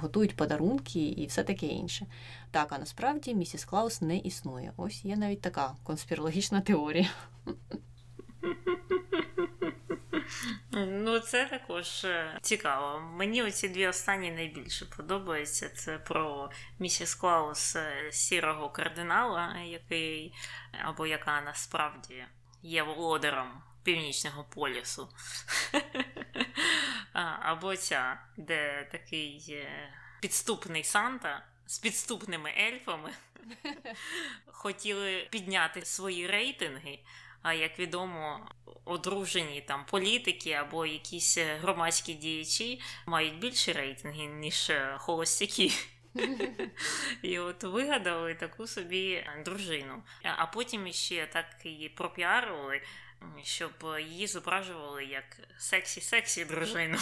готують 0.00 0.36
подарунки 0.36 1.00
і 1.00 1.26
все 1.26 1.42
таке 1.42 1.66
інше. 1.66 2.06
Так, 2.50 2.66
а 2.70 2.78
насправді 2.78 3.34
місіс 3.34 3.64
Клаус 3.64 4.00
не 4.00 4.18
існує. 4.18 4.72
Ось 4.76 5.04
є 5.04 5.16
навіть 5.16 5.40
така 5.40 5.74
конспірологічна 5.84 6.60
теорія. 6.60 7.10
Ну, 10.72 11.20
це 11.20 11.44
також 11.44 12.04
е, 12.04 12.38
цікаво. 12.42 13.00
Мені 13.00 13.42
оці 13.42 13.68
дві 13.68 13.86
останні 13.86 14.30
найбільше 14.30 14.84
подобаються. 14.84 15.68
Це 15.68 15.98
про 15.98 16.50
місіс 16.78 17.14
Клаус 17.14 17.76
е, 17.76 18.08
сірого 18.12 18.70
кардинала, 18.70 19.58
який 19.60 20.34
або 20.84 21.06
яка 21.06 21.40
насправді 21.40 22.24
є 22.62 22.82
володаром 22.82 23.62
північного 23.82 24.44
полюсу. 24.44 25.08
Або 27.42 27.76
ця, 27.76 28.20
де 28.36 28.88
такий 28.92 29.46
е, 29.50 29.92
підступний 30.20 30.84
Санта 30.84 31.44
з 31.66 31.78
підступними 31.78 32.50
ельфами 32.50 33.10
хотіли 34.46 35.28
підняти 35.30 35.84
свої 35.84 36.26
рейтинги. 36.26 36.98
А 37.46 37.54
як 37.54 37.78
відомо, 37.78 38.48
одружені 38.84 39.60
там 39.60 39.84
політики 39.84 40.52
або 40.52 40.86
якісь 40.86 41.38
е, 41.38 41.58
громадські 41.62 42.14
діячі 42.14 42.80
мають 43.06 43.38
більші 43.38 43.72
рейтинги, 43.72 44.26
ніж 44.26 44.70
е, 44.70 44.96
холостяки. 44.98 45.72
І 47.22 47.38
от 47.38 47.62
вигадали 47.62 48.34
таку 48.34 48.66
собі 48.66 49.26
дружину. 49.44 50.02
А 50.22 50.46
потім 50.46 50.92
ще 50.92 51.26
так 51.26 51.46
її 51.64 51.88
пропіарили, 51.88 52.82
щоб 53.42 53.72
її 54.00 54.26
зображували 54.26 55.04
як 55.04 55.24
сексі-сексі 55.58 56.44
дружину. 56.44 56.98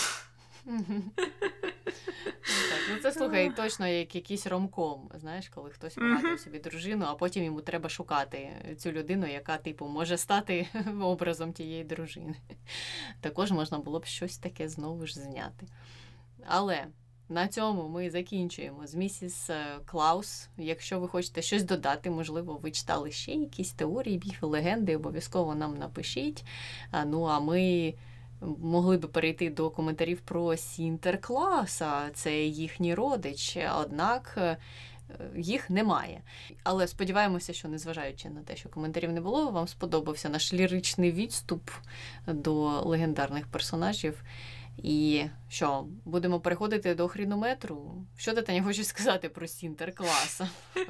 Так, 2.44 2.80
ну 2.90 2.96
це 3.02 3.12
слухай, 3.12 3.52
точно 3.56 3.86
як 3.86 4.14
якийсь 4.14 4.46
ромком. 4.46 5.10
Знаєш, 5.14 5.48
коли 5.48 5.70
хтось 5.70 5.96
вигадує 5.96 6.38
собі 6.38 6.58
дружину, 6.58 7.04
а 7.08 7.14
потім 7.14 7.44
йому 7.44 7.60
треба 7.60 7.88
шукати 7.88 8.50
цю 8.78 8.92
людину, 8.92 9.26
яка, 9.26 9.56
типу, 9.56 9.86
може 9.86 10.16
стати 10.16 10.68
образом 11.00 11.52
тієї 11.52 11.84
дружини. 11.84 12.34
Також 13.20 13.52
можна 13.52 13.78
було 13.78 14.00
б 14.00 14.04
щось 14.04 14.38
таке 14.38 14.68
знову 14.68 15.06
ж 15.06 15.14
зняти. 15.14 15.66
Але 16.46 16.86
на 17.28 17.48
цьому 17.48 17.88
ми 17.88 18.10
закінчуємо 18.10 18.86
з 18.86 18.94
місіс 18.94 19.50
е, 19.50 19.64
Клаус. 19.86 20.48
Якщо 20.58 21.00
ви 21.00 21.08
хочете 21.08 21.42
щось 21.42 21.62
додати, 21.62 22.10
можливо, 22.10 22.58
ви 22.62 22.70
читали 22.70 23.10
ще 23.10 23.32
якісь 23.32 23.72
теорії, 23.72 24.18
біфи, 24.18 24.46
легенди, 24.46 24.96
обов'язково 24.96 25.54
нам 25.54 25.76
напишіть. 25.76 26.44
Ну 27.06 27.24
а 27.24 27.40
ми 27.40 27.94
могли 28.59 28.97
би 28.97 29.09
перейти 29.09 29.51
до 29.51 29.70
коментарів 29.70 30.20
про 30.20 30.57
Сінтеркласа, 30.57 32.11
це 32.14 32.42
їхній 32.45 32.95
родич. 32.95 33.59
Однак. 33.80 34.34
е, 34.36 34.57
Їх 35.36 35.70
немає. 35.70 36.22
Але 36.62 36.86
сподіваємося, 36.86 37.53
що 37.53 37.68
незважаючи 37.68 38.30
на 38.30 38.40
те, 38.42 38.57
що 38.57 38.68
коментарів 38.68 39.12
не 39.12 39.20
було, 39.20 39.51
вам 39.51 39.68
сподобався 39.68 40.28
наш 40.28 40.53
ліричний 40.53 41.12
відступ 41.12 41.70
до 42.26 42.80
легендарних 42.80 43.47
персонажів. 43.47 44.22
І 44.78 45.24
що, 45.49 45.84
будемо 46.05 46.40
переходити 46.40 46.95
до 46.95 47.09
хрінометру? 47.09 47.95
Що 48.16 48.34
ти 48.34 48.42
Таня 48.42 48.62
хочеш 48.62 48.86
сказати 48.86 49.28
про 49.28 49.47
Сінтеркласа? 49.47 50.49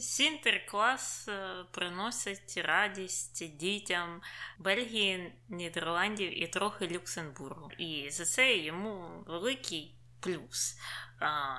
Сінтерклас 0.00 1.28
е, 1.28 1.64
приносить 1.70 2.56
радість 2.56 3.56
дітям 3.56 4.22
Бельгії, 4.58 5.32
Нідерландів 5.48 6.42
і 6.42 6.46
трохи 6.46 6.88
Люксембургу. 6.88 7.70
І 7.78 8.10
за 8.10 8.24
це 8.24 8.56
йому 8.56 9.24
великий 9.26 9.94
плюс. 10.20 10.78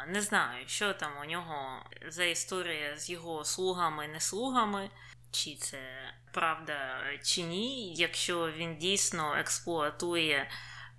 Не 0.08 0.22
знаю, 0.22 0.64
що 0.68 0.94
там 0.94 1.12
у 1.22 1.26
нього 1.26 1.86
за 2.08 2.24
історія 2.24 2.98
з 2.98 3.10
його 3.10 3.46
слугами, 3.46 4.08
не 4.08 4.20
слугами. 4.20 4.90
Чи 5.32 5.56
це 5.56 6.14
правда 6.32 7.02
чи 7.24 7.42
ні, 7.42 7.94
якщо 7.94 8.52
він 8.52 8.78
дійсно 8.78 9.36
експлуатує 9.36 10.50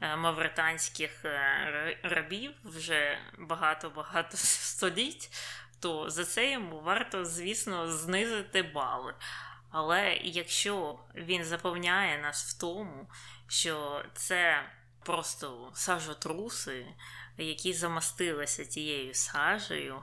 е, 0.00 0.16
мавританських 0.16 1.24
е, 1.24 1.98
рабів 2.02 2.52
вже 2.64 3.18
багато-багато 3.38 4.36
століть, 4.36 5.30
то 5.80 6.10
за 6.10 6.24
це 6.24 6.50
йому 6.50 6.80
варто, 6.80 7.24
звісно, 7.24 7.92
знизити 7.92 8.62
бали. 8.62 9.14
Але 9.70 10.14
якщо 10.22 10.98
він 11.14 11.44
запевняє 11.44 12.18
нас 12.18 12.54
в 12.54 12.60
тому, 12.60 13.08
що 13.46 14.04
це 14.14 14.62
просто 15.02 15.70
сажотруси, 15.74 16.86
які 17.36 17.72
замастилися 17.72 18.64
тією 18.64 19.14
сажею, 19.14 20.02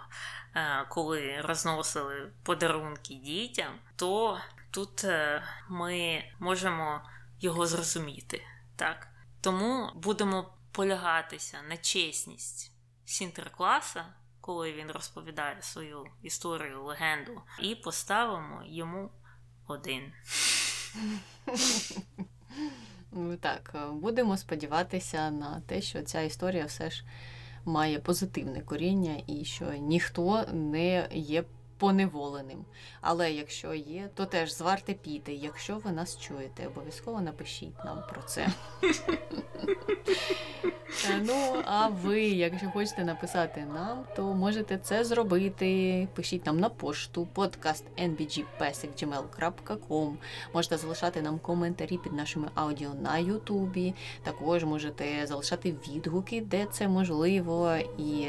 е, 0.55 0.85
коли 0.89 1.41
розносили 1.41 2.31
подарунки 2.43 3.13
дітям, 3.13 3.79
то 3.95 4.41
тут 4.71 5.03
е, 5.03 5.43
ми 5.69 6.23
можемо 6.39 7.01
його 7.39 7.65
зрозуміти. 7.65 8.43
Так? 8.75 9.07
Тому 9.41 9.91
будемо 9.95 10.53
полягатися 10.71 11.61
на 11.61 11.77
чесність 11.77 12.71
Сінтеркласа, 13.05 14.05
коли 14.45 14.73
він 14.73 14.91
розповідає 14.91 15.57
свою 15.61 16.05
історію, 16.21 16.83
легенду, 16.83 17.41
і 17.61 17.75
поставимо 17.75 18.63
йому 18.65 19.09
один. 19.67 20.11
Ну, 23.11 23.37
Так, 23.37 23.71
е, 23.75 23.87
будемо 23.91 24.37
сподіватися 24.37 25.31
на 25.31 25.61
те, 25.61 25.81
що 25.81 26.01
ця 26.01 26.21
історія 26.21 26.65
все 26.65 26.89
ж 26.89 27.05
має 27.65 27.99
позитивне 27.99 28.61
коріння 28.61 29.23
і 29.27 29.45
що 29.45 29.73
ніхто 29.73 30.45
не 30.53 31.07
є 31.11 31.43
поневоленим. 31.77 32.65
Але 33.01 33.31
якщо 33.31 33.73
є, 33.73 34.09
то 34.13 34.25
теж 34.25 34.55
зварте 34.55 34.93
піти. 34.93 35.33
Якщо 35.33 35.77
ви 35.77 35.91
нас 35.91 36.19
чуєте, 36.19 36.67
обов'язково 36.67 37.21
напишіть 37.21 37.85
нам 37.85 38.03
про 38.09 38.21
це. 38.21 38.47
Е, 41.09 41.21
Ну, 41.23 41.61
а 41.65 41.87
ви, 41.87 42.21
якщо 42.21 42.69
хочете 42.69 43.03
написати 43.03 43.65
нам, 43.73 44.05
то 44.15 44.23
можете 44.23 44.77
це 44.77 45.03
зробити. 45.03 46.07
Пишіть 46.13 46.45
нам 46.45 46.59
на 46.59 46.69
пошту 46.69 47.27
podcast.nbgpesic.gmail.com 47.35 50.13
Можете 50.53 50.77
залишати 50.77 51.21
нам 51.21 51.39
коментарі 51.39 51.97
під 51.97 52.13
нашими 52.13 52.47
аудіо 52.55 52.89
на 53.01 53.17
Ютубі. 53.17 53.93
Також 54.23 54.63
можете 54.63 55.27
залишати 55.27 55.71
відгуки, 55.71 56.41
де 56.41 56.65
це 56.65 56.87
можливо, 56.87 57.75
і 57.97 58.27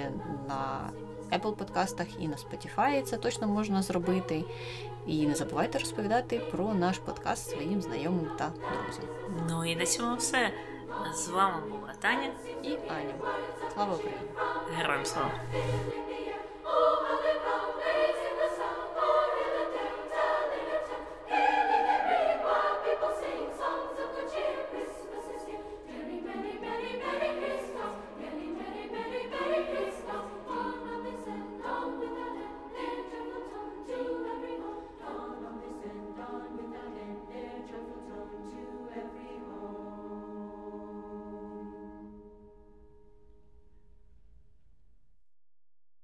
на 0.49 0.91
Apple 1.33 1.55
подкастах 1.55 2.07
і 2.21 2.29
на 2.29 2.37
Spotify. 2.37 3.03
Це 3.03 3.17
точно 3.17 3.49
можна 3.49 3.83
зробити. 3.83 4.45
І 5.07 5.27
не 5.27 5.35
забувайте 5.35 5.79
розповідати 5.79 6.39
про 6.39 6.75
наш 6.75 6.99
подкаст 6.99 7.51
своїм 7.51 7.83
знайомим 7.83 8.31
та 8.39 8.53
друзям. 8.85 9.05
Ну 9.49 9.65
і 9.65 9.77
на 9.77 9.87
цьому 9.87 10.17
все. 10.17 10.53
З 11.15 11.29
вами 11.29 11.69
була 11.69 11.93
Таня 12.01 12.31
і 12.63 12.69
Аня. 12.69 13.15
Слава 13.75 13.95
Україні! 13.95 14.21
Героям 14.77 15.05
слава! 15.05 15.31